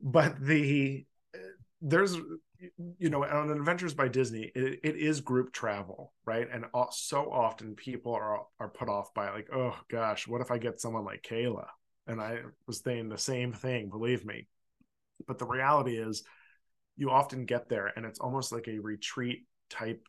but 0.00 0.40
the 0.40 1.04
there's 1.82 2.16
you 2.98 3.10
know 3.10 3.22
on 3.22 3.50
adventures 3.50 3.92
by 3.92 4.08
disney 4.08 4.50
it, 4.54 4.80
it 4.82 4.96
is 4.96 5.20
group 5.20 5.52
travel 5.52 6.14
right? 6.24 6.48
And 6.50 6.64
so 6.92 7.30
often 7.30 7.74
people 7.74 8.14
are 8.14 8.46
are 8.58 8.68
put 8.70 8.88
off 8.88 9.12
by 9.12 9.30
like 9.30 9.48
oh 9.52 9.76
gosh 9.90 10.26
what 10.26 10.40
if 10.40 10.50
i 10.50 10.56
get 10.56 10.80
someone 10.80 11.04
like 11.04 11.22
kayla? 11.22 11.66
And 12.06 12.18
i 12.18 12.38
was 12.66 12.80
saying 12.80 13.10
the 13.10 13.18
same 13.18 13.52
thing 13.52 13.90
believe 13.90 14.24
me. 14.24 14.48
But 15.26 15.38
the 15.38 15.46
reality 15.46 15.98
is 15.98 16.24
you 16.96 17.10
often 17.10 17.44
get 17.44 17.68
there 17.68 17.92
and 17.94 18.06
it's 18.06 18.20
almost 18.20 18.52
like 18.52 18.68
a 18.68 18.78
retreat 18.78 19.44
type 19.68 20.06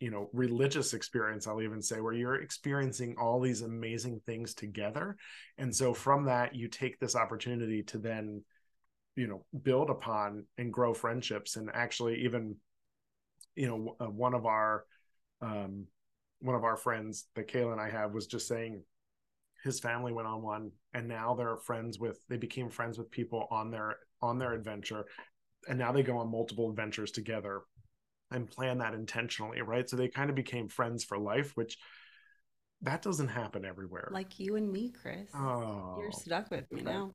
you 0.00 0.10
know 0.10 0.28
religious 0.32 0.92
experience 0.92 1.46
i'll 1.46 1.62
even 1.62 1.80
say 1.80 2.00
where 2.00 2.12
you're 2.12 2.42
experiencing 2.42 3.16
all 3.18 3.40
these 3.40 3.62
amazing 3.62 4.20
things 4.26 4.54
together. 4.54 5.16
And 5.58 5.74
so 5.74 5.94
from 5.94 6.26
that 6.26 6.54
you 6.54 6.68
take 6.68 6.98
this 6.98 7.16
opportunity 7.16 7.82
to 7.84 7.98
then 7.98 8.42
you 9.14 9.26
know 9.26 9.44
build 9.62 9.90
upon 9.90 10.44
and 10.58 10.72
grow 10.72 10.92
friendships. 10.92 11.56
And 11.56 11.70
actually 11.72 12.24
even 12.24 12.56
you 13.54 13.68
know 13.68 13.96
uh, 14.00 14.10
one 14.10 14.34
of 14.34 14.46
our 14.46 14.84
um 15.40 15.86
one 16.40 16.54
of 16.54 16.64
our 16.64 16.76
friends 16.76 17.26
that 17.34 17.48
Kayla 17.48 17.72
and 17.72 17.80
I 17.80 17.88
have 17.88 18.12
was 18.12 18.26
just 18.26 18.46
saying 18.46 18.82
his 19.64 19.80
family 19.80 20.12
went 20.12 20.28
on 20.28 20.42
one 20.42 20.70
and 20.92 21.08
now 21.08 21.34
they're 21.34 21.56
friends 21.56 21.98
with 21.98 22.18
they 22.28 22.36
became 22.36 22.68
friends 22.68 22.98
with 22.98 23.10
people 23.10 23.48
on 23.50 23.70
their 23.70 23.96
on 24.20 24.38
their 24.38 24.52
adventure. 24.52 25.06
And 25.68 25.78
now 25.78 25.90
they 25.90 26.02
go 26.02 26.18
on 26.18 26.30
multiple 26.30 26.70
adventures 26.70 27.10
together 27.10 27.62
and 28.30 28.50
plan 28.50 28.78
that 28.78 28.94
intentionally, 28.94 29.60
right? 29.62 29.88
So 29.88 29.96
they 29.96 30.08
kind 30.08 30.30
of 30.30 30.36
became 30.36 30.68
friends 30.68 31.04
for 31.04 31.18
life, 31.18 31.52
which 31.54 31.78
that 32.82 33.02
doesn't 33.02 33.28
happen 33.28 33.64
everywhere. 33.64 34.08
Like 34.12 34.38
you 34.38 34.56
and 34.56 34.70
me, 34.70 34.90
Chris. 34.90 35.30
Oh, 35.34 35.96
you're 36.00 36.12
stuck 36.12 36.50
with 36.50 36.70
me 36.72 36.82
now. 36.82 37.12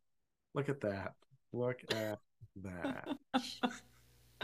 Look 0.53 0.69
at 0.69 0.81
that. 0.81 1.13
Look 1.53 1.81
at 1.91 2.19
that. 2.63 3.17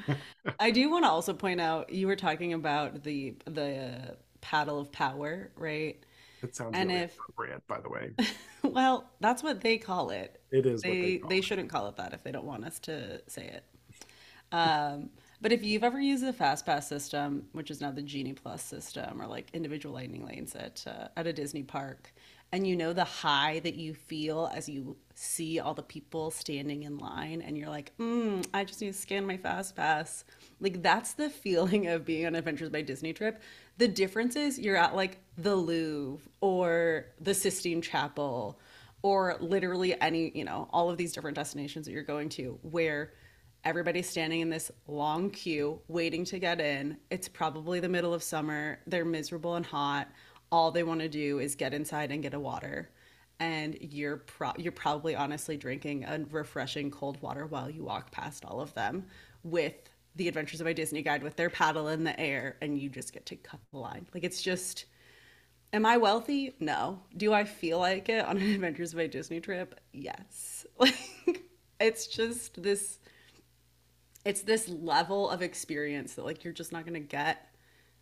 I 0.59 0.71
do 0.71 0.89
want 0.89 1.05
to 1.05 1.09
also 1.09 1.33
point 1.33 1.59
out 1.61 1.91
you 1.91 2.07
were 2.07 2.15
talking 2.15 2.53
about 2.53 3.03
the 3.03 3.35
the 3.45 4.17
paddle 4.41 4.79
of 4.79 4.91
power, 4.91 5.51
right? 5.55 6.03
It 6.43 6.55
sounds 6.55 6.75
and 6.75 6.89
really 6.89 7.01
if, 7.01 7.15
appropriate, 7.15 7.67
by 7.67 7.79
the 7.81 7.89
way. 7.89 8.11
well, 8.63 9.09
that's 9.19 9.41
what 9.41 9.61
they 9.61 9.77
call 9.77 10.11
it. 10.11 10.39
It 10.51 10.65
is. 10.65 10.81
They 10.81 11.17
they, 11.17 11.21
they 11.29 11.41
shouldn't 11.41 11.69
call 11.69 11.87
it 11.87 11.95
that 11.97 12.13
if 12.13 12.23
they 12.23 12.31
don't 12.31 12.45
want 12.45 12.63
us 12.65 12.79
to 12.79 13.21
say 13.27 13.47
it. 13.47 13.63
Um, 14.51 15.09
but 15.41 15.51
if 15.51 15.63
you've 15.63 15.83
ever 15.83 15.99
used 15.99 16.25
the 16.25 16.33
FastPass 16.33 16.83
system, 16.83 17.47
which 17.51 17.69
is 17.69 17.81
now 17.81 17.91
the 17.91 18.01
Genie 18.01 18.33
Plus 18.33 18.63
system, 18.63 19.21
or 19.21 19.27
like 19.27 19.49
individual 19.53 19.93
lightning 19.93 20.25
lanes 20.25 20.55
at 20.55 20.83
uh, 20.87 21.07
at 21.15 21.27
a 21.27 21.33
Disney 21.33 21.63
park, 21.63 22.13
and 22.51 22.65
you 22.65 22.75
know 22.75 22.93
the 22.93 23.03
high 23.03 23.59
that 23.59 23.75
you 23.75 23.93
feel 23.93 24.49
as 24.53 24.67
you 24.67 24.97
see 25.13 25.59
all 25.59 25.73
the 25.73 25.83
people 25.83 26.31
standing 26.31 26.83
in 26.83 26.97
line, 26.97 27.41
and 27.41 27.57
you're 27.57 27.69
like, 27.69 27.95
mm, 27.97 28.45
I 28.53 28.63
just 28.63 28.81
need 28.81 28.93
to 28.93 28.99
scan 28.99 29.27
my 29.27 29.37
FastPass. 29.37 30.23
Like 30.59 30.81
that's 30.81 31.13
the 31.13 31.29
feeling 31.29 31.87
of 31.87 32.05
being 32.05 32.25
on 32.25 32.35
Adventures 32.35 32.69
by 32.69 32.81
Disney 32.81 33.13
trip. 33.13 33.41
The 33.77 33.87
difference 33.87 34.35
is 34.35 34.57
you're 34.57 34.77
at 34.77 34.95
like 34.95 35.19
the 35.37 35.55
Louvre 35.55 36.27
or 36.41 37.05
the 37.21 37.35
Sistine 37.35 37.81
Chapel 37.81 38.59
or 39.03 39.37
literally 39.39 39.99
any, 40.01 40.31
you 40.33 40.43
know, 40.43 40.67
all 40.71 40.89
of 40.89 40.97
these 40.97 41.13
different 41.13 41.35
destinations 41.35 41.85
that 41.85 41.91
you're 41.91 42.01
going 42.01 42.29
to 42.29 42.57
where 42.63 43.11
everybody's 43.63 44.09
standing 44.09 44.41
in 44.41 44.49
this 44.49 44.71
long 44.87 45.29
queue 45.29 45.81
waiting 45.87 46.25
to 46.25 46.39
get 46.39 46.59
in. 46.61 46.97
It's 47.09 47.27
probably 47.27 47.79
the 47.79 47.89
middle 47.89 48.13
of 48.13 48.23
summer. 48.23 48.79
They're 48.87 49.05
miserable 49.05 49.55
and 49.55 49.65
hot. 49.65 50.07
All 50.51 50.71
they 50.71 50.83
want 50.83 51.01
to 51.01 51.09
do 51.09 51.39
is 51.39 51.55
get 51.55 51.73
inside 51.73 52.11
and 52.11 52.21
get 52.21 52.33
a 52.33 52.39
water. 52.39 52.89
And 53.39 53.77
you're 53.81 54.17
pro- 54.17 54.53
you're 54.57 54.71
probably 54.71 55.15
honestly 55.15 55.57
drinking 55.57 56.05
a 56.05 56.25
refreshing 56.31 56.89
cold 56.89 57.21
water 57.21 57.45
while 57.45 57.69
you 57.69 57.83
walk 57.83 58.11
past 58.11 58.45
all 58.45 58.61
of 58.61 58.73
them 58.73 59.05
with 59.43 59.75
the 60.15 60.27
Adventures 60.27 60.59
of 60.59 60.65
My 60.65 60.73
Disney 60.73 61.03
guide 61.03 61.21
with 61.21 61.35
their 61.35 61.49
paddle 61.49 61.89
in 61.89 62.03
the 62.03 62.19
air 62.19 62.57
and 62.61 62.79
you 62.79 62.89
just 62.89 63.13
get 63.13 63.25
to 63.27 63.35
cut 63.35 63.59
the 63.71 63.77
line. 63.77 64.07
Like 64.13 64.23
it's 64.23 64.41
just 64.41 64.85
Am 65.73 65.85
I 65.85 65.97
wealthy? 65.97 66.55
No. 66.59 67.01
Do 67.15 67.33
I 67.33 67.43
feel 67.43 67.79
like 67.79 68.09
it 68.09 68.25
on 68.25 68.37
an 68.37 68.49
Adventures 68.53 68.93
of 68.93 68.97
by 68.99 69.07
Disney 69.07 69.39
trip? 69.39 69.79
Yes. 69.91 70.65
Like 70.79 71.43
it's 71.79 72.07
just 72.07 72.61
this 72.63 72.97
it's 74.27 74.41
this 74.41 74.67
level 74.67 75.29
of 75.29 75.41
experience 75.41 76.15
that 76.15 76.25
like 76.25 76.43
you're 76.43 76.53
just 76.53 76.73
not 76.73 76.85
to 76.85 76.99
get 76.99 77.49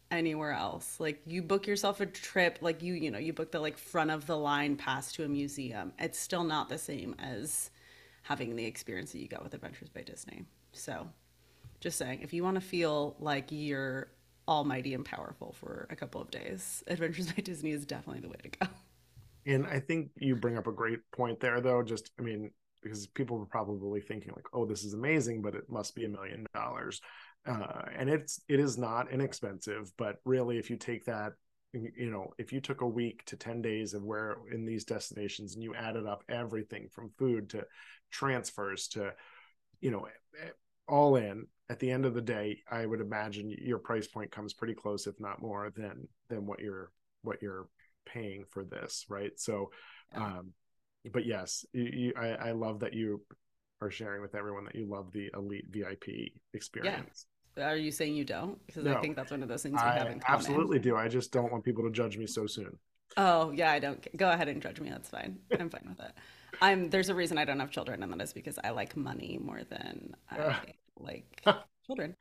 anywhere 0.09 0.53
else. 0.53 0.99
Like 0.99 1.21
you 1.27 1.43
book 1.43 1.67
yourself 1.67 2.01
a 2.01 2.07
trip 2.07 2.57
like 2.61 2.81
you, 2.81 2.95
you 2.95 3.11
know, 3.11 3.19
you 3.19 3.31
book 3.31 3.51
the 3.51 3.59
like 3.59 3.77
front 3.77 4.09
of 4.09 4.25
the 4.25 4.35
line 4.35 4.75
pass 4.75 5.11
to 5.13 5.23
a 5.23 5.27
museum. 5.27 5.93
It's 5.99 6.17
still 6.17 6.43
not 6.43 6.67
the 6.67 6.79
same 6.79 7.15
as 7.19 7.69
having 8.23 8.55
the 8.55 8.65
experience 8.65 9.11
that 9.11 9.19
you 9.19 9.27
got 9.27 9.43
with 9.43 9.53
Adventures 9.53 9.89
by 9.89 10.01
Disney. 10.01 10.45
So, 10.73 11.07
just 11.79 11.99
saying, 11.99 12.21
if 12.23 12.33
you 12.33 12.43
want 12.43 12.55
to 12.55 12.61
feel 12.61 13.15
like 13.19 13.51
you're 13.51 14.07
almighty 14.47 14.95
and 14.95 15.05
powerful 15.05 15.53
for 15.59 15.87
a 15.91 15.95
couple 15.95 16.21
of 16.21 16.31
days. 16.31 16.83
Adventures 16.87 17.31
by 17.31 17.41
Disney 17.41 17.71
is 17.71 17.85
definitely 17.85 18.21
the 18.21 18.29
way 18.29 18.37
to 18.43 18.49
go. 18.49 18.67
And 19.45 19.67
I 19.67 19.79
think 19.79 20.09
you 20.17 20.35
bring 20.35 20.57
up 20.57 20.65
a 20.65 20.71
great 20.71 20.99
point 21.11 21.39
there, 21.39 21.61
though. 21.61 21.83
Just, 21.83 22.11
I 22.17 22.23
mean, 22.23 22.51
because 22.85 23.07
people 23.07 23.39
were 23.39 23.47
probably 23.47 23.99
thinking 23.99 24.31
like, 24.35 24.45
"Oh, 24.53 24.65
this 24.65 24.83
is 24.83 24.93
amazing," 24.93 25.41
but 25.41 25.55
it 25.55 25.67
must 25.69 25.95
be 25.95 26.05
a 26.05 26.09
million 26.09 26.45
dollars, 26.53 27.01
uh, 27.47 27.81
and 27.97 28.09
it's 28.09 28.39
it 28.47 28.59
is 28.59 28.77
not 28.77 29.11
inexpensive. 29.11 29.91
But 29.97 30.17
really, 30.23 30.59
if 30.59 30.69
you 30.69 30.77
take 30.77 31.05
that, 31.05 31.33
you 31.73 32.11
know, 32.11 32.31
if 32.37 32.53
you 32.53 32.61
took 32.61 32.81
a 32.81 32.87
week 32.87 33.25
to 33.25 33.37
ten 33.37 33.61
days 33.63 33.95
of 33.95 34.03
where 34.03 34.37
in 34.51 34.65
these 34.65 34.85
destinations 34.85 35.55
and 35.55 35.63
you 35.63 35.73
added 35.73 36.05
up 36.05 36.23
everything 36.29 36.87
from 36.93 37.09
food 37.17 37.49
to 37.49 37.65
transfers 38.11 38.87
to, 38.89 39.13
you 39.81 39.89
know, 39.89 40.07
all 40.87 41.15
in, 41.15 41.47
at 41.71 41.79
the 41.79 41.89
end 41.89 42.05
of 42.05 42.13
the 42.13 42.21
day, 42.21 42.61
I 42.69 42.85
would 42.85 43.01
imagine 43.01 43.49
your 43.49 43.79
price 43.79 44.07
point 44.07 44.31
comes 44.31 44.53
pretty 44.53 44.75
close, 44.75 45.07
if 45.07 45.19
not 45.19 45.41
more, 45.41 45.71
than 45.75 46.07
than 46.29 46.45
what 46.45 46.59
you're 46.59 46.91
what 47.23 47.41
you're 47.41 47.67
paying 48.05 48.45
for 48.47 48.63
this, 48.63 49.05
right? 49.09 49.31
So, 49.37 49.71
um, 50.13 50.53
but 51.11 51.25
yes, 51.25 51.65
you, 51.73 51.83
you, 51.83 52.13
I, 52.17 52.49
I 52.49 52.51
love 52.51 52.79
that 52.79 52.93
you 52.93 53.21
are 53.81 53.91
sharing 53.91 54.21
with 54.21 54.35
everyone 54.35 54.65
that 54.65 54.75
you 54.75 54.85
love 54.85 55.11
the 55.11 55.29
elite 55.33 55.65
VIP 55.69 56.31
experience. 56.53 57.25
Yeah. 57.57 57.69
Are 57.69 57.77
you 57.77 57.91
saying 57.91 58.15
you 58.15 58.25
don't? 58.25 58.65
Because 58.67 58.83
no, 58.83 58.95
I 58.95 59.01
think 59.01 59.15
that's 59.15 59.31
one 59.31 59.41
of 59.41 59.47
those 59.47 59.63
things 59.63 59.73
we 59.81 59.87
I 59.87 59.97
have 59.97 60.07
in 60.07 60.19
common. 60.19 60.39
Absolutely 60.39 60.79
do. 60.79 60.97
I 60.97 61.07
just 61.07 61.31
don't 61.31 61.51
want 61.51 61.63
people 61.63 61.83
to 61.83 61.91
judge 61.91 62.17
me 62.17 62.27
so 62.27 62.47
soon. 62.47 62.77
Oh 63.17 63.51
yeah, 63.51 63.71
I 63.71 63.79
don't. 63.79 64.17
Go 64.17 64.29
ahead 64.29 64.49
and 64.49 64.61
judge 64.61 64.79
me. 64.81 64.89
That's 64.89 65.09
fine. 65.09 65.39
I'm 65.57 65.69
fine 65.69 65.85
with 65.87 65.99
it. 65.99 66.11
I'm. 66.61 66.89
There's 66.89 67.09
a 67.09 67.15
reason 67.15 67.37
I 67.37 67.45
don't 67.45 67.59
have 67.59 67.71
children, 67.71 68.03
and 68.03 68.11
that 68.11 68.21
is 68.21 68.33
because 68.33 68.59
I 68.63 68.71
like 68.71 68.97
money 68.97 69.39
more 69.41 69.61
than 69.69 70.15
I 70.29 70.57
like 70.99 71.45
children. 71.85 72.15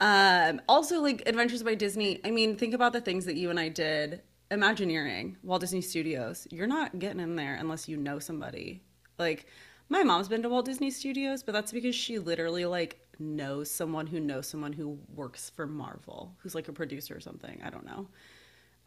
Um, 0.00 0.62
also, 0.68 1.00
like 1.00 1.22
Adventures 1.26 1.62
by 1.62 1.74
Disney. 1.74 2.20
I 2.24 2.30
mean, 2.30 2.56
think 2.56 2.72
about 2.72 2.92
the 2.94 3.00
things 3.00 3.26
that 3.26 3.36
you 3.36 3.50
and 3.50 3.60
I 3.60 3.68
did. 3.68 4.22
Imagineering, 4.50 5.36
Walt 5.42 5.60
Disney 5.60 5.82
Studios. 5.82 6.46
You're 6.50 6.66
not 6.66 6.98
getting 6.98 7.20
in 7.20 7.36
there 7.36 7.54
unless 7.54 7.88
you 7.88 7.96
know 7.96 8.18
somebody. 8.18 8.82
Like, 9.18 9.46
my 9.88 10.02
mom's 10.02 10.28
been 10.28 10.42
to 10.42 10.48
Walt 10.48 10.66
Disney 10.66 10.90
Studios, 10.90 11.42
but 11.42 11.52
that's 11.52 11.72
because 11.72 11.94
she 11.94 12.18
literally 12.18 12.64
like 12.64 13.00
knows 13.18 13.70
someone 13.70 14.06
who 14.06 14.20
knows 14.20 14.46
someone 14.46 14.72
who 14.72 14.98
works 15.14 15.50
for 15.50 15.66
Marvel, 15.66 16.34
who's 16.38 16.54
like 16.54 16.68
a 16.68 16.72
producer 16.72 17.16
or 17.16 17.20
something. 17.20 17.60
I 17.64 17.70
don't 17.70 17.86
know. 17.86 18.08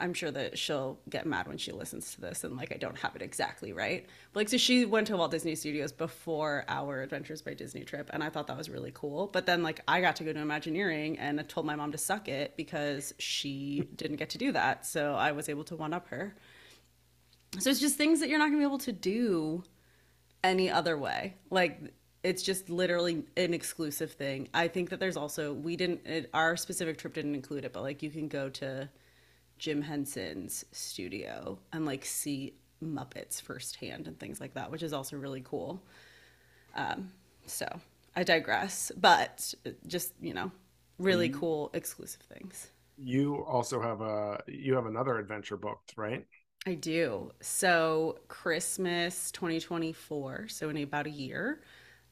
I'm 0.02 0.14
sure 0.14 0.32
that 0.32 0.58
she'll 0.58 1.00
get 1.10 1.26
mad 1.26 1.48
when 1.48 1.58
she 1.58 1.72
listens 1.72 2.14
to 2.16 2.22
this 2.22 2.44
and 2.44 2.58
like 2.58 2.74
I 2.74 2.78
don't 2.78 2.98
have 2.98 3.16
it 3.16 3.22
exactly 3.22 3.72
right. 3.72 4.06
But 4.34 4.40
like 4.42 4.50
so 4.50 4.58
she 4.58 4.86
went 4.86 5.08
to 5.08 5.18
Walt 5.18 5.32
Disney 5.32 5.56
Studios 5.56 5.92
before 5.92 6.66
our 6.68 7.02
Adventures 7.02 7.42
by 7.42 7.54
Disney 7.54 7.84
trip 7.84 8.10
and 8.12 8.24
I 8.24 8.30
thought 8.30 8.48
that 8.48 8.58
was 8.58 8.70
really 8.70 8.92
cool. 8.94 9.28
But 9.28 9.46
then 9.46 9.64
like 9.64 9.82
I 9.88 10.02
got 10.02 10.18
to 10.18 10.24
go 10.24 10.34
to 10.34 10.40
Imagineering 10.40 11.20
and 11.20 11.40
I 11.40 11.44
told 11.44 11.66
my 11.66 11.76
mom 11.76 11.92
to 11.92 11.98
suck 11.98 12.28
it 12.28 12.58
because 12.58 13.14
she 13.20 13.88
didn't 13.96 14.18
get 14.18 14.32
to 14.32 14.38
do 14.38 14.52
that. 14.54 14.86
So 14.86 15.14
I 15.14 15.32
was 15.32 15.48
able 15.48 15.64
to 15.66 15.76
one 15.76 15.94
up 15.94 16.08
her. 16.10 16.36
So 17.60 17.70
it's 17.70 17.80
just 17.80 17.96
things 17.96 18.22
that 18.22 18.30
you're 18.30 18.40
not 18.40 18.46
going 18.46 18.58
to 18.58 18.60
be 18.60 18.68
able 18.68 18.80
to 18.80 18.94
do 18.94 19.64
any 20.44 20.70
other 20.70 20.98
way. 20.98 21.36
Like 21.50 21.80
it's 22.24 22.44
just 22.44 22.70
literally 22.70 23.24
an 23.36 23.54
exclusive 23.54 24.12
thing. 24.14 24.48
I 24.54 24.68
think 24.68 24.90
that 24.90 25.00
there's 25.00 25.18
also 25.18 25.54
we 25.54 25.76
didn't 25.76 26.06
it, 26.06 26.30
our 26.34 26.56
specific 26.58 26.98
trip 26.98 27.14
didn't 27.14 27.36
include 27.36 27.66
it, 27.66 27.74
but 27.74 27.82
like 27.84 28.04
you 28.04 28.10
can 28.10 28.28
go 28.28 28.50
to 28.50 28.90
Jim 29.62 29.80
Henson's 29.84 30.66
studio 30.72 31.60
and 31.72 31.86
like 31.86 32.04
see 32.04 32.56
Muppets 32.84 33.40
firsthand 33.40 34.08
and 34.08 34.20
things 34.20 34.42
like 34.42 34.56
that, 34.56 34.72
which 34.72 34.82
is 34.82 34.92
also 34.92 35.18
really 35.18 35.42
cool. 35.42 35.84
Um, 36.76 37.12
so 37.46 37.68
I 38.16 38.24
digress, 38.24 38.92
but 38.98 39.54
just 39.86 40.14
you 40.20 40.34
know, 40.34 40.52
really 40.98 41.30
mm-hmm. 41.30 41.40
cool 41.40 41.70
exclusive 41.76 42.22
things. 42.22 42.70
You 42.98 43.46
also 43.46 43.80
have 43.80 44.02
a 44.02 44.42
you 44.48 44.74
have 44.74 44.88
another 44.88 45.20
adventure 45.20 45.58
booked, 45.58 45.94
right? 45.96 46.26
I 46.66 46.74
do. 46.74 47.32
So 47.40 48.18
Christmas 48.30 49.30
2024, 49.30 50.48
so 50.48 50.70
in 50.70 50.78
about 50.78 51.06
a 51.06 51.12
year, 51.12 51.62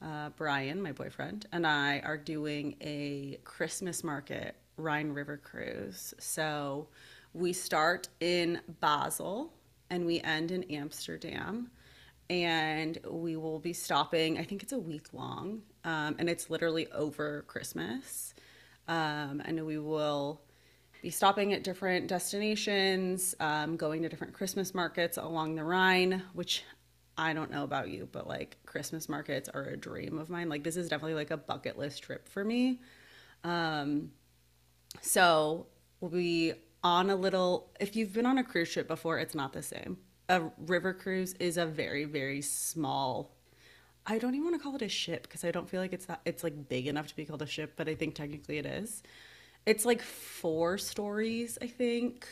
uh, 0.03 0.29
Brian, 0.37 0.83
my 0.83 0.91
boyfriend, 0.91 1.47
and 1.51 1.65
I 1.65 1.99
are 2.01 2.17
doing 2.17 2.75
a 2.81 3.39
Christmas 3.43 4.03
market 4.03 4.55
Rhine 4.77 5.09
River 5.09 5.37
cruise. 5.37 6.13
So 6.19 6.87
we 7.33 7.53
start 7.53 8.09
in 8.19 8.61
Basel 8.79 9.53
and 9.89 10.05
we 10.05 10.21
end 10.21 10.51
in 10.51 10.63
Amsterdam. 10.63 11.71
And 12.29 12.99
we 13.09 13.37
will 13.37 13.59
be 13.59 13.73
stopping, 13.73 14.37
I 14.37 14.43
think 14.43 14.61
it's 14.61 14.73
a 14.73 14.77
week 14.77 15.07
long, 15.13 15.63
um, 15.83 16.15
and 16.19 16.29
it's 16.29 16.49
literally 16.49 16.87
over 16.91 17.43
Christmas. 17.47 18.35
Um, 18.87 19.41
and 19.45 19.65
we 19.65 19.79
will 19.79 20.41
be 21.01 21.09
stopping 21.09 21.53
at 21.53 21.63
different 21.63 22.07
destinations, 22.07 23.33
um, 23.39 23.77
going 23.77 24.03
to 24.03 24.09
different 24.09 24.33
Christmas 24.33 24.75
markets 24.75 25.17
along 25.17 25.55
the 25.55 25.63
Rhine, 25.63 26.21
which 26.33 26.63
I 27.17 27.33
don't 27.33 27.51
know 27.51 27.63
about 27.63 27.89
you, 27.89 28.07
but 28.11 28.27
like 28.27 28.57
Christmas 28.65 29.09
markets 29.09 29.49
are 29.49 29.63
a 29.63 29.77
dream 29.77 30.19
of 30.19 30.29
mine. 30.29 30.49
Like 30.49 30.63
this 30.63 30.77
is 30.77 30.87
definitely 30.87 31.15
like 31.15 31.31
a 31.31 31.37
bucket 31.37 31.77
list 31.77 32.03
trip 32.03 32.29
for 32.29 32.43
me. 32.45 32.79
Um, 33.43 34.11
so 35.01 35.67
be 36.11 36.53
on 36.83 37.09
a 37.09 37.15
little 37.15 37.71
if 37.79 37.95
you've 37.95 38.13
been 38.13 38.25
on 38.25 38.37
a 38.37 38.43
cruise 38.43 38.67
ship 38.67 38.87
before 38.87 39.19
it's 39.19 39.35
not 39.35 39.53
the 39.53 39.63
same. 39.63 39.97
A 40.29 40.43
river 40.67 40.93
cruise 40.93 41.33
is 41.39 41.57
a 41.57 41.65
very 41.65 42.05
very 42.05 42.41
small 42.41 43.35
i 44.05 44.17
don't 44.17 44.33
even 44.33 44.45
want 44.45 44.55
to 44.55 44.61
call 44.61 44.75
it 44.75 44.81
a 44.81 44.89
ship 44.89 45.23
because 45.23 45.43
i 45.43 45.51
don't 45.51 45.69
feel 45.69 45.81
like 45.81 45.93
it's 45.93 46.05
that 46.05 46.21
it's 46.25 46.43
like 46.43 46.69
big 46.69 46.87
enough 46.87 47.07
to 47.07 47.15
be 47.15 47.25
called 47.25 47.41
a 47.41 47.47
ship 47.47 47.73
but 47.75 47.87
i 47.87 47.95
think 47.95 48.15
technically 48.15 48.57
it 48.57 48.65
is. 48.65 49.03
It's 49.65 49.85
like 49.85 50.01
four 50.01 50.77
stories 50.77 51.57
i 51.61 51.67
think. 51.67 52.27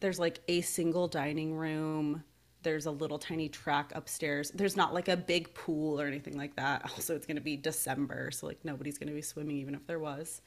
There's 0.00 0.18
like 0.18 0.40
a 0.48 0.60
single 0.60 1.08
dining 1.08 1.54
room. 1.54 2.22
There's 2.62 2.86
a 2.86 2.90
little 2.90 3.18
tiny 3.18 3.48
track 3.48 3.92
upstairs. 3.94 4.50
There's 4.52 4.76
not 4.76 4.94
like 4.94 5.08
a 5.08 5.16
big 5.16 5.54
pool 5.54 6.00
or 6.00 6.06
anything 6.06 6.36
like 6.36 6.54
that. 6.56 6.82
Also 6.92 7.14
it's 7.14 7.26
going 7.26 7.36
to 7.36 7.42
be 7.42 7.56
december 7.56 8.30
so 8.30 8.46
like 8.46 8.64
nobody's 8.64 8.98
going 8.98 9.08
to 9.08 9.14
be 9.14 9.22
swimming 9.22 9.56
even 9.58 9.74
if 9.74 9.86
there 9.86 9.98
was. 9.98 10.40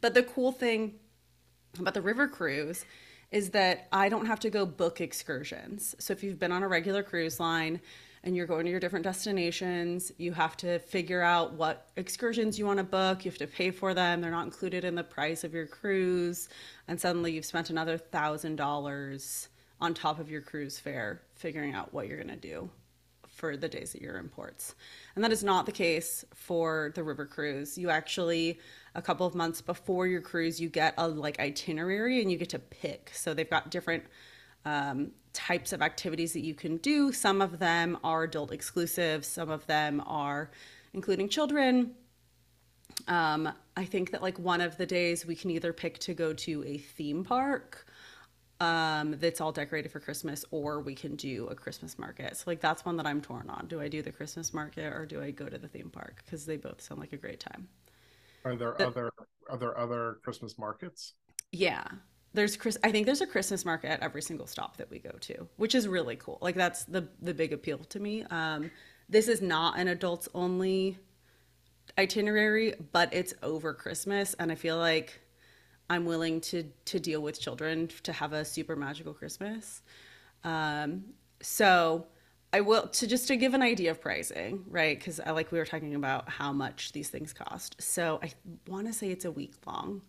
But 0.00 0.14
the 0.14 0.22
cool 0.22 0.52
thing 0.52 0.94
about 1.82 1.94
the 1.94 2.02
river 2.02 2.28
cruise 2.28 2.84
is 3.30 3.50
that 3.50 3.88
I 3.92 4.08
don't 4.08 4.26
have 4.26 4.40
to 4.40 4.50
go 4.50 4.64
book 4.64 5.00
excursions. 5.00 5.94
So 5.98 6.12
if 6.12 6.22
you've 6.22 6.38
been 6.38 6.52
on 6.52 6.62
a 6.62 6.68
regular 6.68 7.02
cruise 7.02 7.40
line 7.40 7.80
and 8.22 8.36
you're 8.36 8.46
going 8.46 8.64
to 8.64 8.70
your 8.70 8.80
different 8.80 9.04
destinations, 9.04 10.12
you 10.18 10.32
have 10.32 10.56
to 10.58 10.78
figure 10.78 11.22
out 11.22 11.54
what 11.54 11.88
excursions 11.96 12.58
you 12.58 12.66
want 12.66 12.78
to 12.78 12.84
book. 12.84 13.24
You 13.24 13.30
have 13.30 13.38
to 13.38 13.46
pay 13.46 13.70
for 13.70 13.94
them. 13.94 14.20
They're 14.20 14.30
not 14.30 14.44
included 14.44 14.84
in 14.84 14.94
the 14.94 15.04
price 15.04 15.44
of 15.44 15.54
your 15.54 15.66
cruise. 15.66 16.48
And 16.88 17.00
suddenly 17.00 17.32
you've 17.32 17.44
spent 17.44 17.70
another 17.70 17.98
thousand 17.98 18.56
dollars 18.56 19.48
on 19.80 19.92
top 19.92 20.18
of 20.18 20.30
your 20.30 20.40
cruise 20.40 20.78
fare 20.78 21.22
figuring 21.34 21.74
out 21.74 21.92
what 21.92 22.08
you're 22.08 22.16
going 22.16 22.28
to 22.28 22.36
do 22.36 22.70
for 23.28 23.56
the 23.56 23.68
days 23.68 23.92
that 23.92 24.00
you're 24.00 24.18
in 24.18 24.28
ports. 24.28 24.74
And 25.14 25.22
that 25.22 25.30
is 25.30 25.44
not 25.44 25.66
the 25.66 25.72
case 25.72 26.24
for 26.34 26.92
the 26.94 27.02
river 27.02 27.26
cruise. 27.26 27.76
You 27.76 27.90
actually 27.90 28.58
a 28.96 29.02
couple 29.02 29.26
of 29.26 29.34
months 29.34 29.60
before 29.60 30.06
your 30.06 30.22
cruise, 30.22 30.60
you 30.60 30.68
get 30.68 30.94
a 30.96 31.06
like 31.06 31.38
itinerary 31.38 32.20
and 32.22 32.32
you 32.32 32.38
get 32.38 32.48
to 32.50 32.58
pick. 32.58 33.10
So 33.14 33.34
they've 33.34 33.48
got 33.48 33.70
different 33.70 34.04
um, 34.64 35.12
types 35.32 35.72
of 35.72 35.82
activities 35.82 36.32
that 36.32 36.44
you 36.44 36.54
can 36.54 36.78
do. 36.78 37.12
Some 37.12 37.42
of 37.42 37.58
them 37.58 37.98
are 38.02 38.24
adult 38.24 38.50
exclusive, 38.52 39.24
some 39.24 39.50
of 39.50 39.66
them 39.66 40.02
are 40.06 40.50
including 40.94 41.28
children. 41.28 41.92
Um, 43.06 43.52
I 43.76 43.84
think 43.84 44.10
that 44.12 44.22
like 44.22 44.38
one 44.38 44.62
of 44.62 44.78
the 44.78 44.86
days 44.86 45.26
we 45.26 45.36
can 45.36 45.50
either 45.50 45.72
pick 45.74 45.98
to 46.00 46.14
go 46.14 46.32
to 46.32 46.64
a 46.64 46.78
theme 46.78 47.22
park 47.22 47.86
um, 48.58 49.16
that's 49.18 49.42
all 49.42 49.52
decorated 49.52 49.92
for 49.92 50.00
Christmas, 50.00 50.42
or 50.50 50.80
we 50.80 50.94
can 50.94 51.14
do 51.14 51.46
a 51.48 51.54
Christmas 51.54 51.98
market. 51.98 52.38
So 52.38 52.44
like 52.46 52.60
that's 52.60 52.86
one 52.86 52.96
that 52.96 53.06
I'm 53.06 53.20
torn 53.20 53.50
on. 53.50 53.66
Do 53.68 53.82
I 53.82 53.88
do 53.88 54.00
the 54.00 54.12
Christmas 54.12 54.54
market 54.54 54.90
or 54.94 55.04
do 55.04 55.20
I 55.20 55.30
go 55.30 55.46
to 55.46 55.58
the 55.58 55.68
theme 55.68 55.90
park? 55.90 56.22
Because 56.24 56.46
they 56.46 56.56
both 56.56 56.80
sound 56.80 56.98
like 56.98 57.12
a 57.12 57.18
great 57.18 57.40
time. 57.40 57.68
Are 58.46 58.54
there 58.54 58.74
the, 58.78 58.86
other 58.86 59.10
are 59.50 59.56
there 59.56 59.76
other 59.76 60.18
Christmas 60.22 60.56
markets? 60.56 61.14
Yeah. 61.50 61.84
There's 62.32 62.56
Chris 62.56 62.78
I 62.84 62.92
think 62.92 63.06
there's 63.06 63.20
a 63.20 63.26
Christmas 63.26 63.64
market 63.64 63.90
at 63.90 64.00
every 64.00 64.22
single 64.22 64.46
stop 64.46 64.76
that 64.76 64.88
we 64.88 65.00
go 65.00 65.10
to, 65.10 65.48
which 65.56 65.74
is 65.74 65.88
really 65.88 66.16
cool. 66.16 66.38
Like 66.40 66.54
that's 66.54 66.84
the 66.84 67.08
the 67.20 67.34
big 67.34 67.52
appeal 67.52 67.78
to 67.78 67.98
me. 67.98 68.22
Um, 68.24 68.70
this 69.08 69.26
is 69.26 69.42
not 69.42 69.78
an 69.78 69.88
adults 69.88 70.28
only 70.32 70.96
itinerary, 71.98 72.74
but 72.92 73.12
it's 73.12 73.34
over 73.42 73.74
Christmas 73.74 74.34
and 74.34 74.52
I 74.52 74.54
feel 74.54 74.78
like 74.78 75.20
I'm 75.90 76.04
willing 76.04 76.40
to 76.42 76.64
to 76.84 77.00
deal 77.00 77.22
with 77.22 77.40
children 77.40 77.88
to 78.04 78.12
have 78.12 78.32
a 78.32 78.44
super 78.44 78.76
magical 78.76 79.12
Christmas. 79.12 79.82
Um, 80.44 81.04
so 81.40 82.06
I 82.52 82.60
will 82.60 82.88
to 82.88 83.06
just 83.06 83.28
to 83.28 83.36
give 83.36 83.54
an 83.54 83.62
idea 83.62 83.90
of 83.90 84.00
pricing, 84.00 84.64
right? 84.68 84.98
Because 84.98 85.20
I 85.20 85.30
like 85.32 85.52
we 85.52 85.58
were 85.58 85.64
talking 85.66 85.94
about 85.94 86.28
how 86.28 86.52
much 86.52 86.92
these 86.92 87.08
things 87.08 87.32
cost. 87.32 87.76
So 87.80 88.18
I 88.22 88.32
want 88.66 88.86
to 88.86 88.92
say 88.92 89.10
it's 89.10 89.24
a 89.24 89.30
week 89.30 89.54
long, 89.66 90.02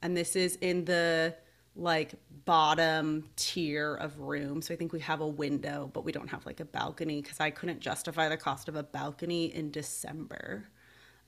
and 0.00 0.16
this 0.16 0.34
is 0.34 0.56
in 0.56 0.84
the 0.84 1.34
like 1.74 2.14
bottom 2.44 3.28
tier 3.36 3.94
of 3.94 4.18
room. 4.20 4.60
So 4.60 4.74
I 4.74 4.76
think 4.76 4.92
we 4.92 5.00
have 5.00 5.20
a 5.20 5.26
window, 5.26 5.90
but 5.92 6.04
we 6.04 6.12
don't 6.12 6.28
have 6.28 6.44
like 6.44 6.60
a 6.60 6.64
balcony 6.64 7.22
because 7.22 7.40
I 7.40 7.50
couldn't 7.50 7.80
justify 7.80 8.28
the 8.28 8.36
cost 8.36 8.68
of 8.68 8.76
a 8.76 8.82
balcony 8.82 9.54
in 9.54 9.70
December. 9.70 10.64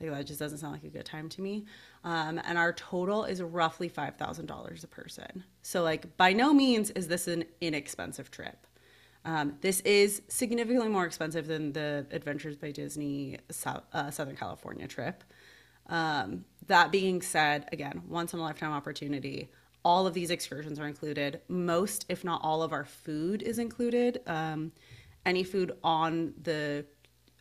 Like 0.01 0.11
that 0.11 0.27
just 0.27 0.41
doesn't 0.41 0.59
sound 0.59 0.73
like 0.75 0.85
a 0.85 0.89
good 0.89 1.07
time 1.07 1.29
to 1.31 1.41
me. 1.41 1.67
Um, 2.03 2.41
and 2.45 2.59
our 2.59 2.73
total 2.73 3.25
is 3.25 3.41
roughly 3.43 3.89
five 3.89 4.17
thousand 4.17 4.47
dollars 4.47 4.85
a 4.85 4.89
person. 4.89 5.45
So 5.63 5.83
like 5.83 6.17
by 6.17 6.33
no 6.33 6.53
means 6.53 6.91
is 6.91 7.09
this 7.09 7.29
an 7.29 7.45
inexpensive 7.61 8.31
trip. 8.31 8.67
Um, 9.25 9.57
this 9.61 9.81
is 9.81 10.23
significantly 10.29 10.89
more 10.89 11.07
expensive 11.07 11.47
than 11.47 11.73
the 11.73 12.07
Adventures 12.11 12.57
by 12.57 12.71
Disney 12.71 13.39
uh, 13.93 14.11
Southern 14.11 14.37
California 14.37 14.87
trip. 14.87 15.25
Um, 15.87 16.45
that 16.67 16.91
being 16.93 17.23
said, 17.23 17.69
again, 17.73 18.03
once 18.09 18.33
in 18.33 18.41
a 18.41 18.43
lifetime 18.43 18.73
opportunity. 18.73 19.51
All 19.85 20.07
of 20.07 20.15
these 20.15 20.31
excursions 20.31 20.79
are 20.79 20.87
included. 20.87 21.43
Most, 21.49 22.07
if 22.09 22.25
not 22.25 22.41
all, 22.43 22.63
of 22.63 22.73
our 22.73 22.85
food 22.85 23.43
is 23.43 23.59
included. 23.59 24.21
Um, 24.27 24.73
any 25.27 25.45
food 25.45 25.73
on 25.83 26.33
the 26.43 26.87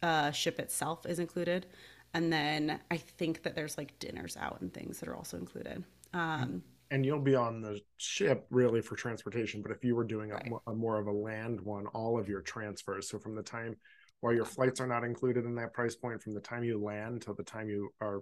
uh, 0.01 0.31
ship 0.31 0.59
itself 0.59 1.05
is 1.05 1.19
included 1.19 1.67
and 2.13 2.31
then 2.31 2.79
I 2.91 2.97
think 2.97 3.43
that 3.43 3.55
there's 3.55 3.77
like 3.77 3.97
dinners 3.99 4.37
out 4.37 4.61
and 4.61 4.73
things 4.73 4.99
that 4.99 5.09
are 5.09 5.15
also 5.15 5.37
included. 5.37 5.83
Um, 6.13 6.63
and 6.93 7.03
you'll 7.03 7.19
be 7.19 7.33
on 7.33 7.59
the 7.59 7.81
ship 7.97 8.45
really 8.51 8.79
for 8.79 8.95
transportation, 8.95 9.63
but 9.63 9.71
if 9.71 9.83
you 9.83 9.95
were 9.95 10.03
doing 10.03 10.29
right. 10.29 10.47
a, 10.67 10.69
a, 10.69 10.75
more 10.75 10.99
of 10.99 11.07
a 11.07 11.11
land 11.11 11.59
one, 11.59 11.87
all 11.87 12.19
of 12.19 12.29
your 12.29 12.41
transfers. 12.41 13.09
So 13.09 13.17
from 13.17 13.33
the 13.35 13.41
time 13.41 13.75
while 14.21 14.31
your 14.31 14.45
flights 14.45 14.79
are 14.79 14.85
not 14.85 15.03
included 15.03 15.43
in 15.45 15.55
that 15.55 15.73
price 15.73 15.95
point, 15.95 16.21
from 16.21 16.35
the 16.35 16.39
time 16.39 16.63
you 16.63 16.79
land 16.79 17.23
till 17.23 17.33
the 17.33 17.43
time 17.43 17.67
you 17.67 17.89
are, 17.99 18.21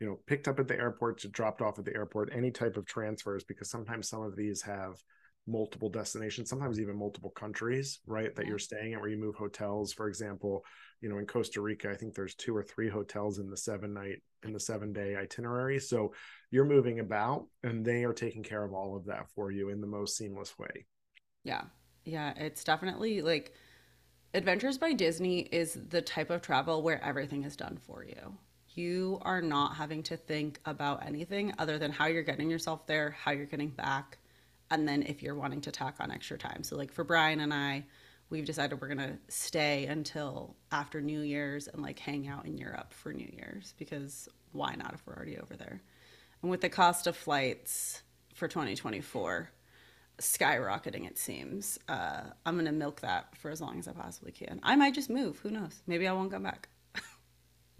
you 0.00 0.06
know, 0.06 0.18
picked 0.26 0.48
up 0.48 0.58
at 0.58 0.68
the 0.68 0.78
airport 0.78 1.20
to 1.20 1.28
dropped 1.28 1.60
off 1.60 1.78
at 1.78 1.84
the 1.84 1.94
airport, 1.94 2.32
any 2.34 2.50
type 2.50 2.78
of 2.78 2.86
transfers, 2.86 3.44
because 3.44 3.70
sometimes 3.70 4.08
some 4.08 4.22
of 4.22 4.36
these 4.36 4.62
have 4.62 4.94
multiple 5.48 5.88
destinations, 5.88 6.50
sometimes 6.50 6.78
even 6.78 6.96
multiple 6.96 7.30
countries, 7.30 8.00
right? 8.06 8.34
That 8.36 8.46
you're 8.46 8.58
staying 8.58 8.94
at 8.94 9.00
where 9.00 9.10
you 9.10 9.18
move 9.18 9.34
hotels, 9.34 9.92
for 9.92 10.08
example 10.08 10.64
you 11.00 11.08
know 11.08 11.18
in 11.18 11.26
costa 11.26 11.60
rica 11.60 11.88
i 11.88 11.94
think 11.94 12.12
there's 12.12 12.34
two 12.34 12.56
or 12.56 12.60
three 12.60 12.88
hotels 12.88 13.38
in 13.38 13.48
the 13.48 13.56
seven 13.56 13.94
night 13.94 14.20
in 14.44 14.52
the 14.52 14.60
seven 14.60 14.92
day 14.92 15.16
itinerary. 15.16 15.78
So 15.78 16.12
you're 16.50 16.64
moving 16.64 17.00
about 17.00 17.46
and 17.62 17.84
they 17.84 18.04
are 18.04 18.12
taking 18.12 18.42
care 18.42 18.64
of 18.64 18.72
all 18.72 18.96
of 18.96 19.04
that 19.06 19.28
for 19.34 19.50
you 19.50 19.68
in 19.70 19.80
the 19.80 19.86
most 19.86 20.16
seamless 20.16 20.58
way. 20.58 20.86
Yeah. 21.44 21.62
Yeah 22.04 22.32
it's 22.36 22.64
definitely 22.64 23.22
like 23.22 23.52
adventures 24.34 24.78
by 24.78 24.92
disney 24.92 25.40
is 25.40 25.78
the 25.88 26.02
type 26.02 26.30
of 26.30 26.42
travel 26.42 26.82
where 26.82 27.02
everything 27.02 27.44
is 27.44 27.56
done 27.56 27.78
for 27.86 28.04
you. 28.04 28.36
You 28.74 29.18
are 29.22 29.42
not 29.42 29.74
having 29.74 30.02
to 30.04 30.16
think 30.16 30.60
about 30.64 31.04
anything 31.04 31.52
other 31.58 31.78
than 31.78 31.90
how 31.90 32.06
you're 32.06 32.22
getting 32.22 32.50
yourself 32.50 32.86
there 32.86 33.10
how 33.10 33.32
you're 33.32 33.46
getting 33.46 33.70
back 33.70 34.18
and 34.70 34.86
then 34.86 35.02
if 35.02 35.22
you're 35.22 35.34
wanting 35.34 35.60
to 35.60 35.70
tack 35.70 35.96
on 36.00 36.10
extra 36.10 36.38
time 36.38 36.62
so 36.62 36.76
like 36.76 36.92
for 36.92 37.04
brian 37.04 37.40
and 37.40 37.52
i 37.52 37.84
we've 38.30 38.44
decided 38.44 38.80
we're 38.80 38.88
going 38.88 38.98
to 38.98 39.18
stay 39.28 39.86
until 39.86 40.56
after 40.70 41.00
New 41.00 41.20
Year's 41.20 41.68
and 41.68 41.82
like 41.82 41.98
hang 41.98 42.28
out 42.28 42.46
in 42.46 42.58
Europe 42.58 42.92
for 42.92 43.12
New 43.12 43.28
Year's 43.32 43.74
because 43.78 44.28
why 44.52 44.74
not 44.74 44.94
if 44.94 45.06
we're 45.06 45.14
already 45.14 45.38
over 45.38 45.56
there? 45.56 45.80
And 46.42 46.50
with 46.50 46.60
the 46.60 46.68
cost 46.68 47.06
of 47.06 47.16
flights 47.16 48.02
for 48.34 48.48
2024 48.48 49.50
skyrocketing, 50.18 51.06
it 51.06 51.18
seems, 51.18 51.78
uh, 51.88 52.22
I'm 52.44 52.54
going 52.54 52.66
to 52.66 52.72
milk 52.72 53.00
that 53.00 53.36
for 53.36 53.50
as 53.50 53.60
long 53.60 53.78
as 53.78 53.88
I 53.88 53.92
possibly 53.92 54.32
can. 54.32 54.60
I 54.62 54.76
might 54.76 54.94
just 54.94 55.10
move. 55.10 55.38
Who 55.38 55.50
knows? 55.50 55.82
Maybe 55.86 56.06
I 56.06 56.12
won't 56.12 56.30
come 56.30 56.42
back. 56.42 56.68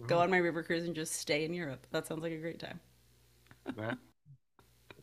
Go 0.07 0.21
on 0.21 0.31
my 0.31 0.39
river 0.39 0.63
cruise 0.63 0.85
and 0.85 0.95
just 0.95 1.15
stay 1.15 1.45
in 1.45 1.53
Europe. 1.53 1.87
That 1.91 2.07
sounds 2.07 2.23
like 2.23 2.33
a 2.33 2.39
great 2.39 2.59
time. 2.59 2.81
that 3.77 3.99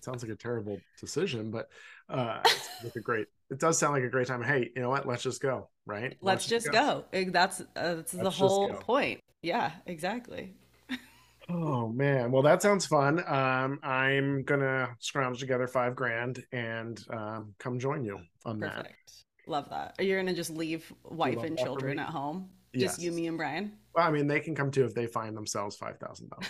sounds 0.05 0.23
like 0.23 0.31
a 0.31 0.35
terrible 0.35 0.79
decision, 0.99 1.51
but 1.51 1.67
uh, 2.09 2.39
it's 2.83 2.95
a 2.95 3.01
great. 3.01 3.27
It 3.49 3.59
does 3.59 3.77
sound 3.77 3.93
like 3.93 4.03
a 4.03 4.09
great 4.09 4.27
time. 4.27 4.41
Hey, 4.41 4.71
you 4.75 4.81
know 4.81 4.89
what? 4.89 5.07
Let's 5.07 5.23
just 5.23 5.41
go, 5.41 5.69
right? 5.85 6.15
Let's, 6.21 6.21
Let's 6.21 6.47
just 6.47 6.71
go. 6.71 7.03
go. 7.11 7.31
That's 7.31 7.61
uh, 7.61 7.65
that's 7.75 8.13
Let's 8.13 8.23
the 8.23 8.29
whole 8.29 8.73
point. 8.75 9.19
Yeah, 9.41 9.71
exactly. 9.85 10.53
oh 11.49 11.89
man, 11.89 12.31
well 12.31 12.43
that 12.43 12.61
sounds 12.61 12.85
fun. 12.85 13.19
Um, 13.27 13.79
I'm 13.83 14.43
gonna 14.43 14.95
scrounge 14.99 15.39
together 15.39 15.67
five 15.67 15.95
grand 15.95 16.43
and 16.51 17.03
um, 17.09 17.53
come 17.59 17.77
join 17.79 18.03
you 18.03 18.19
on 18.45 18.59
Perfect. 18.59 18.85
that. 19.07 19.51
Love 19.51 19.69
that. 19.69 19.95
Are 19.99 20.03
you 20.03 20.15
gonna 20.15 20.33
just 20.33 20.51
leave 20.51 20.91
wife 21.03 21.43
and 21.43 21.57
children 21.57 21.99
at 21.99 22.09
home? 22.09 22.49
Just 22.75 23.01
you, 23.01 23.11
me, 23.11 23.27
and 23.27 23.37
Brian. 23.37 23.71
Well, 23.93 24.05
I 24.05 24.11
mean, 24.11 24.27
they 24.27 24.41
can 24.41 24.53
come 24.53 24.69
too 24.69 24.83
if 24.83 24.93
they 24.93 25.07
find 25.07 25.35
themselves 25.35 25.75
five 25.75 25.97
thousand 25.97 26.29
dollars. 26.29 26.47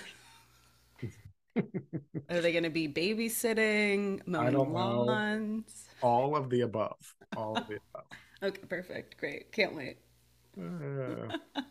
Are 2.29 2.41
they 2.41 2.51
going 2.51 2.63
to 2.63 2.69
be 2.69 2.87
babysitting, 2.87 4.25
mowing 4.25 4.55
lawns? 4.55 5.87
All 6.01 6.35
of 6.35 6.49
the 6.49 6.61
above. 6.61 7.15
All 7.35 7.57
of 7.57 7.67
the 7.67 7.79
above. 7.93 8.05
okay, 8.43 8.61
perfect. 8.67 9.17
Great. 9.17 9.51
Can't 9.51 9.75
wait. 9.75 9.97
Uh... 10.59 11.37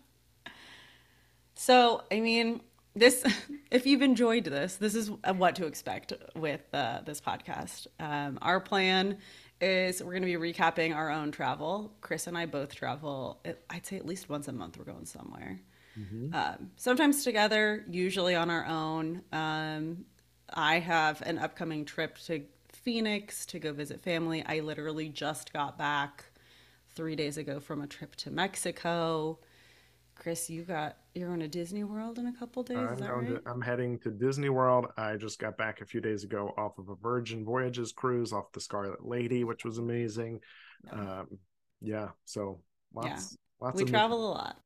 so, 1.54 2.02
I 2.10 2.20
mean, 2.20 2.60
this 2.94 3.24
if 3.70 3.86
you've 3.86 4.02
enjoyed 4.02 4.44
this, 4.44 4.76
this 4.76 4.94
is 4.94 5.10
what 5.10 5.56
to 5.56 5.66
expect 5.66 6.12
with 6.34 6.62
uh, 6.72 7.00
this 7.04 7.20
podcast. 7.20 7.86
Um, 7.98 8.38
our 8.42 8.60
plan 8.60 9.18
is 9.60 10.02
we're 10.02 10.12
going 10.12 10.22
to 10.22 10.38
be 10.38 10.52
recapping 10.52 10.94
our 10.94 11.10
own 11.10 11.30
travel. 11.30 11.92
Chris 12.00 12.26
and 12.26 12.36
I 12.36 12.46
both 12.46 12.74
travel. 12.74 13.40
I'd 13.70 13.86
say 13.86 13.96
at 13.96 14.06
least 14.06 14.28
once 14.28 14.48
a 14.48 14.52
month. 14.52 14.78
We're 14.78 14.84
going 14.84 15.06
somewhere. 15.06 15.60
Mm-hmm. 15.98 16.34
Um, 16.34 16.70
sometimes 16.76 17.24
together, 17.24 17.84
usually 17.88 18.34
on 18.34 18.50
our 18.50 18.66
own. 18.66 19.22
Um, 19.32 20.04
I 20.52 20.78
have 20.78 21.22
an 21.22 21.38
upcoming 21.38 21.84
trip 21.84 22.18
to 22.26 22.42
Phoenix 22.72 23.46
to 23.46 23.58
go 23.58 23.72
visit 23.72 24.02
family. 24.02 24.44
I 24.46 24.60
literally 24.60 25.08
just 25.08 25.52
got 25.52 25.78
back 25.78 26.24
three 26.94 27.16
days 27.16 27.38
ago 27.38 27.60
from 27.60 27.82
a 27.82 27.86
trip 27.86 28.14
to 28.16 28.30
Mexico. 28.30 29.38
Chris, 30.14 30.48
you 30.48 30.62
got 30.62 30.96
you're 31.14 31.28
going 31.28 31.40
to 31.40 31.48
Disney 31.48 31.84
World 31.84 32.18
in 32.18 32.26
a 32.26 32.32
couple 32.32 32.62
days. 32.62 32.76
I'm, 32.76 32.98
right? 33.00 33.26
to, 33.26 33.42
I'm 33.46 33.60
heading 33.60 33.98
to 34.00 34.10
Disney 34.10 34.48
World. 34.48 34.86
I 34.96 35.16
just 35.16 35.38
got 35.38 35.56
back 35.56 35.80
a 35.80 35.86
few 35.86 36.00
days 36.00 36.24
ago 36.24 36.54
off 36.56 36.78
of 36.78 36.88
a 36.88 36.94
Virgin 36.94 37.44
Voyages 37.44 37.92
cruise 37.92 38.32
off 38.32 38.52
the 38.52 38.60
Scarlet 38.60 39.04
Lady, 39.04 39.44
which 39.44 39.64
was 39.64 39.78
amazing. 39.78 40.40
Yeah, 40.86 40.92
um, 41.20 41.38
yeah 41.80 42.08
so 42.24 42.60
lots, 42.94 43.08
yeah. 43.08 43.66
lots. 43.66 43.80
We 43.80 43.84
travel 43.86 44.28
a 44.28 44.32
lot. 44.32 44.60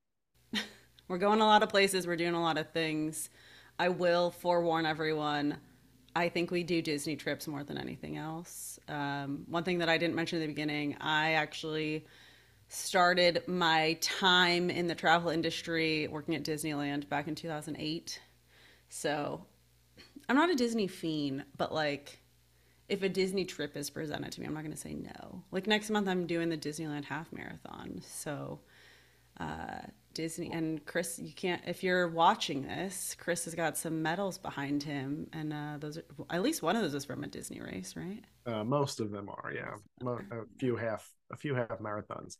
We're 1.09 1.19
going 1.19 1.41
a 1.41 1.47
lot 1.47 1.63
of 1.63 1.71
places. 1.71 2.07
We're 2.07 2.17
doing 2.17 2.35
a 2.35 2.43
lot 2.43 2.59
of 2.59 2.71
things. 2.71 3.31
I 3.79 3.89
will 3.89 4.31
forewarn 4.31 4.85
everyone. 4.85 5.57
I 6.15 6.29
think 6.29 6.51
we 6.51 6.63
do 6.63 6.83
Disney 6.83 7.17
trips 7.17 7.49
more 7.49 7.65
than 7.65 7.79
anything 7.79 8.19
else. 8.19 8.79
Um, 8.89 9.45
one 9.49 9.65
thing 9.65 9.79
that 9.79 9.89
I 9.89 9.97
didn't 9.97 10.17
mention 10.17 10.37
in 10.37 10.43
the 10.43 10.49
beginning, 10.49 10.97
I 11.01 11.33
actually 11.33 12.05
started 12.69 13.43
my 13.47 13.97
time 14.03 14.69
in 14.69 14.87
the 14.87 14.95
travel 14.95 15.31
industry 15.31 16.09
working 16.09 16.35
at 16.35 16.43
Disneyland 16.43 17.09
back 17.09 17.27
in 17.27 17.35
2008. 17.35 18.21
So 18.91 19.47
I'm 20.29 20.37
not 20.37 20.51
a 20.51 20.55
Disney 20.55 20.89
fiend, 20.89 21.45
but 21.57 21.73
like 21.73 22.19
if 22.89 23.03
a 23.03 23.09
Disney 23.09 23.47
trip 23.47 23.77
is 23.77 23.89
presented 23.89 24.33
to 24.33 24.41
me, 24.41 24.47
I'm 24.47 24.55
not 24.55 24.63
going 24.63 24.75
to 24.75 24.79
say 24.79 24.95
no. 24.95 25.43
Like 25.53 25.67
next 25.67 25.89
month, 25.89 26.07
I'm 26.07 26.27
doing 26.27 26.51
the 26.51 26.59
Disneyland 26.59 27.05
half 27.05 27.33
marathon. 27.33 28.03
So 28.07 28.61
uh, 29.41 29.83
Disney 30.15 30.51
and 30.53 30.85
Chris, 30.85 31.19
you 31.19 31.33
can't 31.33 31.63
if 31.67 31.83
you're 31.83 32.09
watching 32.09 32.63
this. 32.63 33.17
Chris 33.19 33.45
has 33.45 33.55
got 33.55 33.77
some 33.77 34.03
medals 34.03 34.39
behind 34.39 34.83
him, 34.83 35.29
and 35.33 35.53
uh, 35.53 35.77
those 35.79 35.99
are 35.99 36.05
at 36.31 36.43
least 36.43 36.63
one 36.63 36.77
of 36.77 36.83
those 36.83 36.95
is 36.95 37.05
from 37.05 37.25
a 37.25 37.27
Disney 37.27 37.61
race, 37.61 37.95
right? 37.97 38.25
Uh, 38.47 38.65
most 38.65 39.01
of 39.01 39.11
them 39.11 39.29
are, 39.29 39.53
yeah. 39.55 39.75
Mo- 40.03 40.21
a 40.33 40.43
few 40.59 40.77
half, 40.77 41.09
a 41.33 41.37
few 41.37 41.55
half 41.55 41.79
marathons. 41.79 42.37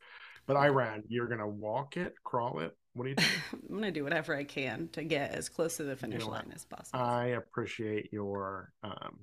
But 0.47 0.57
I 0.57 0.69
ran. 0.69 1.05
You're 1.09 1.29
gonna 1.29 1.49
walk 1.49 1.97
it, 1.97 2.15
crawl 2.25 2.61
it. 2.61 2.77
What 2.95 3.05
are 3.05 3.11
you 3.11 3.15
doing? 3.15 3.29
I'm 3.71 3.75
gonna 3.77 3.91
do 3.93 4.03
whatever 4.03 4.35
I 4.35 4.45
can 4.45 4.89
to 4.93 5.05
get 5.05 5.33
as 5.33 5.49
close 5.49 5.77
to 5.77 5.85
the 5.85 5.95
finish 5.95 6.21
you 6.21 6.27
know 6.27 6.33
line 6.33 6.51
as 6.55 6.65
possible. 6.65 6.99
I 6.99 7.27
appreciate 7.27 8.13
your, 8.13 8.73
um, 8.83 9.19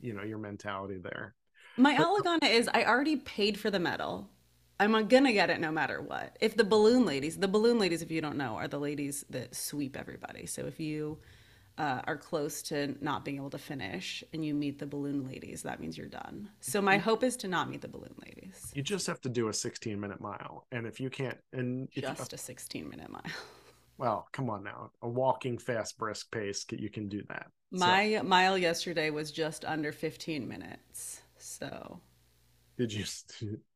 you 0.00 0.12
know, 0.12 0.22
your 0.22 0.38
mentality 0.38 0.98
there. 1.02 1.34
My 1.76 1.96
it 1.96 2.44
is 2.44 2.68
I 2.72 2.84
already 2.84 3.16
paid 3.16 3.58
for 3.58 3.70
the 3.70 3.80
medal. 3.80 4.28
I'm 4.80 5.08
gonna 5.08 5.32
get 5.32 5.50
it 5.50 5.60
no 5.60 5.70
matter 5.70 6.00
what. 6.02 6.36
If 6.40 6.56
the 6.56 6.64
balloon 6.64 7.06
ladies, 7.06 7.36
the 7.36 7.48
balloon 7.48 7.78
ladies, 7.78 8.02
if 8.02 8.10
you 8.10 8.20
don't 8.20 8.36
know, 8.36 8.56
are 8.56 8.68
the 8.68 8.78
ladies 8.78 9.24
that 9.30 9.54
sweep 9.54 9.96
everybody. 9.96 10.46
So 10.46 10.66
if 10.66 10.80
you 10.80 11.18
uh, 11.78 12.00
are 12.04 12.16
close 12.16 12.62
to 12.62 12.96
not 13.00 13.24
being 13.24 13.36
able 13.36 13.50
to 13.50 13.58
finish 13.58 14.22
and 14.32 14.44
you 14.44 14.54
meet 14.54 14.78
the 14.78 14.86
balloon 14.86 15.26
ladies, 15.26 15.62
that 15.62 15.80
means 15.80 15.96
you're 15.96 16.06
done. 16.06 16.48
So 16.60 16.80
my 16.80 16.98
hope 16.98 17.22
is 17.22 17.36
to 17.38 17.48
not 17.48 17.70
meet 17.70 17.82
the 17.82 17.88
balloon 17.88 18.14
ladies. 18.24 18.72
You 18.74 18.82
just 18.82 19.06
have 19.06 19.20
to 19.22 19.28
do 19.28 19.48
a 19.48 19.52
16 19.52 19.98
minute 19.98 20.20
mile, 20.20 20.66
and 20.72 20.86
if 20.86 21.00
you 21.00 21.10
can't, 21.10 21.38
and 21.52 21.88
Just 21.92 22.32
a 22.32 22.38
16 22.38 22.88
minute 22.88 23.10
mile. 23.10 23.22
well, 23.98 24.28
come 24.32 24.50
on 24.50 24.64
now, 24.64 24.90
a 25.02 25.08
walking 25.08 25.58
fast, 25.58 25.98
brisk 25.98 26.30
pace, 26.30 26.64
you 26.70 26.90
can 26.90 27.08
do 27.08 27.22
that. 27.28 27.46
So, 27.72 27.78
My 27.78 28.20
mile 28.24 28.58
yesterday 28.58 29.10
was 29.10 29.32
just 29.32 29.64
under 29.64 29.92
15 29.92 30.46
minutes. 30.46 31.22
So 31.38 32.00
did 32.76 32.92
you 32.92 33.04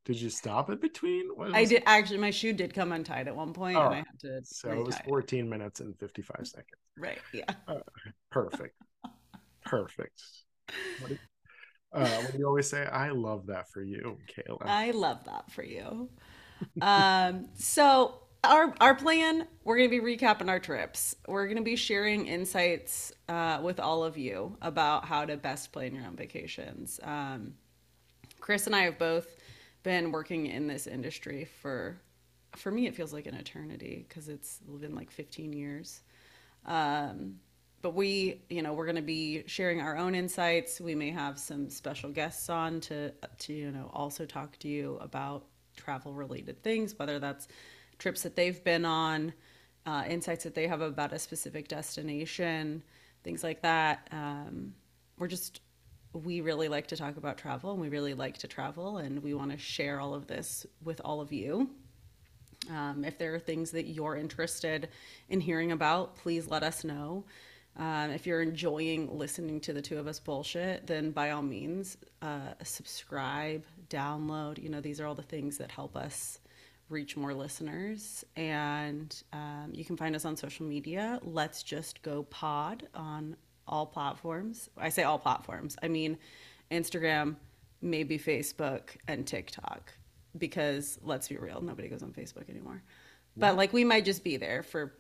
did 0.05 0.21
you 0.21 0.31
stop 0.31 0.71
it 0.71 0.81
between? 0.81 1.29
What 1.35 1.55
I 1.55 1.61
was- 1.61 1.69
did 1.71 1.83
actually, 1.87 2.19
my 2.19 2.31
shoe 2.31 2.53
did 2.53 2.75
come 2.75 2.93
untied 2.93 3.29
at 3.29 3.37
one 3.37 3.53
point 3.53 3.77
and 3.77 3.87
Oh, 3.87 3.91
I 3.91 3.97
had 3.97 4.21
to. 4.21 4.41
So 4.45 4.71
it 4.71 4.79
was 4.79 4.95
retie 4.97 5.09
14 5.09 5.49
minutes 5.49 5.81
and 5.81 5.99
55 5.99 6.47
seconds. 6.47 6.81
Right. 6.99 7.19
Yeah. 7.33 7.45
Perfect. 8.31 8.75
Perfect. 9.65 10.23
What 11.01 11.09
do, 11.11 11.19
uh, 11.93 12.09
what 12.23 12.33
do 12.33 12.39
you 12.39 12.47
always 12.47 12.69
say? 12.69 12.85
I 12.87 13.11
love 13.11 13.47
that 13.47 13.71
for 13.71 13.83
you, 13.83 14.19
Kayla. 14.35 14.63
I 14.63 14.91
love 14.93 15.25
that 15.25 15.51
for 15.51 15.63
you. 15.63 16.09
um, 16.81 17.49
so 17.55 18.21
our 18.45 18.75
our 18.81 18.95
plan, 18.95 19.47
we're 19.65 19.77
gonna 19.77 19.89
be 19.89 20.01
recapping 20.01 20.49
our 20.49 20.59
trips. 20.61 21.15
We're 21.27 21.49
gonna 21.49 21.63
be 21.63 21.77
sharing 21.77 22.27
insights 22.27 23.13
uh, 23.29 23.61
with 23.63 23.79
all 23.81 24.05
of 24.05 24.17
you 24.17 24.57
about 24.63 25.05
how 25.05 25.25
to 25.25 25.37
best 25.37 25.73
plan 25.73 25.95
your 25.95 26.05
own 26.07 26.17
vacations. 26.17 26.99
Um, 27.03 27.55
Chris 28.41 28.67
and 28.67 28.75
I 28.75 28.83
have 28.83 28.99
both 28.99 29.37
been 29.83 30.13
working 30.13 30.47
in 30.47 30.67
this 30.67 30.87
industry 30.87 31.47
for 31.63 31.97
for 32.57 32.71
me 32.71 32.87
it 32.87 32.95
feels 32.95 33.13
like 33.13 33.27
an 33.27 33.35
eternity 33.35 34.05
because 34.09 34.29
it's 34.29 34.59
been 34.59 34.95
like 34.95 35.11
15 35.11 35.53
years. 35.53 36.01
Um, 36.67 37.37
but 37.81 37.95
we, 37.95 38.43
you 38.51 38.63
know, 38.63 38.73
we're 38.73 38.87
going 38.87 38.97
to 38.97 39.03
be 39.03 39.45
sharing 39.47 39.81
our 39.81 39.97
own 39.97 40.15
insights. 40.15 40.81
We 40.81 40.95
may 40.95 41.11
have 41.11 41.39
some 41.39 41.71
special 41.71 42.11
guests 42.11 42.51
on 42.51 42.81
to 42.83 43.13
to 43.39 43.53
you 43.53 43.71
know 43.71 43.91
also 43.93 44.27
talk 44.27 44.59
to 44.61 44.69
you 44.69 44.99
about 45.01 45.45
travel 45.77 46.13
related 46.13 46.63
things, 46.63 46.99
whether 46.99 47.19
that's 47.19 47.47
trips 47.99 48.23
that 48.23 48.35
they've 48.35 48.63
been 48.65 48.85
on, 48.85 49.33
uh, 49.87 50.05
insights 50.09 50.45
that 50.45 50.55
they 50.55 50.67
have 50.67 50.81
about 50.81 51.13
a 51.13 51.19
specific 51.19 51.69
destination, 51.69 52.83
things 53.23 53.45
like 53.45 53.63
that. 53.63 54.09
Um, 54.11 54.75
we're 55.19 55.29
just 55.29 55.61
we 56.13 56.41
really 56.41 56.69
like 56.69 56.89
to 56.89 56.97
talk 56.97 57.17
about 57.17 57.39
travel 57.39 57.73
and 57.73 57.81
we 57.81 57.89
really 57.89 58.15
like 58.15 58.39
to 58.39 58.49
travel 58.49 58.99
and 58.99 59.23
we 59.23 59.35
want 59.35 59.51
to 59.53 59.59
share 59.59 60.01
all 60.01 60.15
of 60.15 60.27
this 60.27 60.67
with 60.83 61.01
all 61.05 61.21
of 61.21 61.33
you. 61.33 61.71
Um, 62.71 63.05
if 63.05 63.19
there 63.19 63.35
are 63.35 63.39
things 63.39 63.71
that 63.73 63.87
you're 63.87 64.17
interested 64.17 64.89
in 65.29 65.41
hearing 65.41 65.73
about, 65.73 66.17
please 66.17 66.49
let 66.49 66.63
us 66.63 66.85
know. 66.85 67.25
Um, 67.77 68.11
if 68.11 68.27
you're 68.27 68.43
enjoying 68.43 69.17
listening 69.17 69.61
to 69.61 69.73
the 69.73 69.81
two 69.81 69.99
of 69.99 70.09
us 70.09 70.19
bullshit, 70.19 70.87
then 70.87 71.13
by 71.13 71.31
all 71.31 71.43
means, 71.43 71.97
uh, 72.23 72.55
subscribe, 72.63 73.65
download. 73.89 74.61
You 74.61 74.69
know, 74.69 74.81
these 74.81 75.01
are 75.01 75.07
all 75.07 75.15
the 75.15 75.23
things 75.23 75.59
that 75.59 75.71
help 75.71 75.97
us 75.97 76.41
reach 76.89 77.17
more 77.17 77.33
listeners. 77.35 78.25
And 78.37 79.15
um, 79.33 79.71
you 79.73 79.85
can 79.85 79.97
find 79.97 80.17
us 80.17 80.25
on 80.25 80.37
social 80.37 80.67
media. 80.67 81.21
Let's 81.23 81.63
just 81.63 82.03
go 82.03 82.25
pod 82.25 82.89
on 82.95 83.37
all 83.69 83.87
platforms. 83.87 84.69
I 84.77 84.89
say 84.89 85.03
all 85.03 85.19
platforms, 85.19 85.77
I 85.83 85.89
mean 85.89 86.19
Instagram, 86.71 87.37
maybe 87.81 88.19
Facebook, 88.19 88.91
and 89.07 89.27
TikTok. 89.27 89.93
Because 90.37 90.99
let's 91.03 91.29
be 91.29 91.37
real, 91.37 91.61
nobody 91.61 91.89
goes 91.89 92.03
on 92.03 92.13
Facebook 92.13 92.49
anymore. 92.51 92.83
But 93.37 93.57
like 93.57 93.73
we 93.73 93.85
might 93.85 94.05
just 94.05 94.25
be 94.25 94.37
there 94.37 94.63
for 94.63 94.95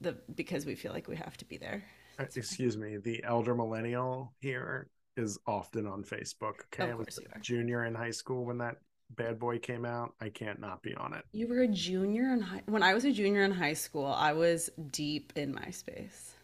the 0.00 0.16
because 0.34 0.64
we 0.64 0.74
feel 0.74 0.92
like 0.92 1.08
we 1.08 1.16
have 1.16 1.36
to 1.38 1.44
be 1.44 1.56
there. 1.56 1.84
Uh, 2.18 2.24
Excuse 2.34 2.76
me, 2.76 2.96
the 2.96 3.22
elder 3.24 3.54
millennial 3.54 4.32
here 4.40 4.88
is 5.16 5.38
often 5.46 5.86
on 5.86 6.04
Facebook. 6.04 6.60
Okay, 6.72 6.90
I 6.90 6.94
was 6.94 7.18
you 7.20 7.26
a 7.32 7.36
are. 7.36 7.40
junior 7.40 7.84
in 7.84 7.94
high 7.94 8.10
school 8.10 8.44
when 8.44 8.58
that 8.58 8.76
bad 9.10 9.38
boy 9.38 9.58
came 9.58 9.84
out. 9.84 10.14
I 10.20 10.28
can't 10.28 10.60
not 10.60 10.82
be 10.82 10.94
on 10.94 11.14
it. 11.14 11.24
You 11.32 11.48
were 11.48 11.60
a 11.60 11.68
junior 11.68 12.32
in 12.32 12.40
high 12.40 12.62
when 12.66 12.82
I 12.82 12.94
was 12.94 13.04
a 13.04 13.12
junior 13.12 13.42
in 13.44 13.50
high 13.50 13.74
school, 13.74 14.06
I 14.06 14.32
was 14.32 14.70
deep 14.90 15.32
in 15.36 15.54
MySpace. 15.54 16.34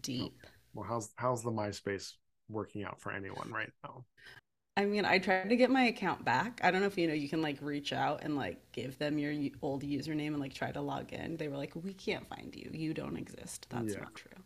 Deep. 0.00 0.40
Well, 0.74 0.86
how's 0.86 1.12
how's 1.16 1.42
the 1.42 1.50
MySpace 1.50 2.12
working 2.48 2.84
out 2.84 3.00
for 3.00 3.12
anyone 3.12 3.50
right 3.50 3.70
now? 3.82 4.04
I 4.76 4.86
mean, 4.86 5.04
I 5.04 5.18
tried 5.18 5.50
to 5.50 5.56
get 5.56 5.70
my 5.70 5.84
account 5.84 6.24
back. 6.24 6.60
I 6.62 6.70
don't 6.70 6.80
know 6.80 6.88
if 6.88 6.98
you 6.98 7.06
know 7.06 7.14
you 7.14 7.28
can 7.28 7.42
like 7.42 7.58
reach 7.60 7.92
out 7.92 8.24
and 8.24 8.36
like 8.36 8.72
give 8.72 8.98
them 8.98 9.18
your 9.18 9.32
old 9.62 9.82
username 9.84 10.28
and 10.28 10.40
like 10.40 10.52
try 10.54 10.72
to 10.72 10.80
log 10.80 11.12
in. 11.12 11.36
They 11.36 11.48
were 11.48 11.56
like, 11.56 11.72
"We 11.76 11.94
can't 11.94 12.28
find 12.28 12.54
you. 12.56 12.70
You 12.72 12.92
don't 12.92 13.16
exist." 13.16 13.66
That's 13.70 13.94
Yeah. 13.94 14.00
not 14.00 14.14
true. 14.16 14.42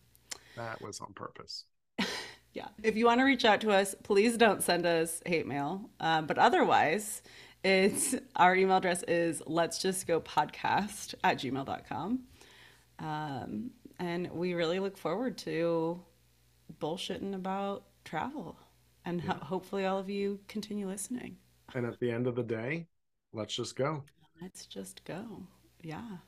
That 0.57 0.83
was 0.83 1.01
on 1.01 1.15
purpose. 1.15 1.65
Yeah. 2.55 2.69
If 2.83 2.97
you 2.97 3.07
want 3.07 3.21
to 3.21 3.25
reach 3.25 3.45
out 3.45 3.61
to 3.61 3.71
us, 3.71 3.95
please 4.03 4.37
don't 4.37 4.63
send 4.63 4.87
us 4.87 5.23
hate 5.27 5.47
mail. 5.47 5.91
Um, 6.01 6.27
but 6.27 6.39
otherwise, 6.39 7.23
it's 7.63 8.15
our 8.37 8.57
email 8.57 8.79
address 8.79 9.03
is 9.05 9.43
let's 9.47 9.79
just 9.79 10.07
go 10.07 10.21
podcast 10.21 11.15
at 11.23 11.39
gmail.com. 11.39 12.21
Um, 12.99 13.71
and 13.99 14.31
we 14.33 14.55
really 14.55 14.81
look 14.81 14.97
forward 14.97 15.39
to 15.39 16.01
bullshitting 16.81 17.35
about 17.35 17.85
travel. 18.05 18.57
And 19.05 19.21
ho- 19.23 19.45
hopefully, 19.45 19.87
all 19.87 19.99
of 19.99 20.09
you 20.11 20.41
continue 20.49 20.87
listening. 20.87 21.39
And 21.75 21.87
at 21.87 21.99
the 22.01 22.11
end 22.11 22.27
of 22.27 22.35
the 22.35 22.43
day, 22.43 22.87
let's 23.33 23.55
just 23.55 23.77
go. 23.77 24.05
Let's 24.41 24.67
just 24.67 25.05
go. 25.05 25.43
Yeah. 25.83 26.19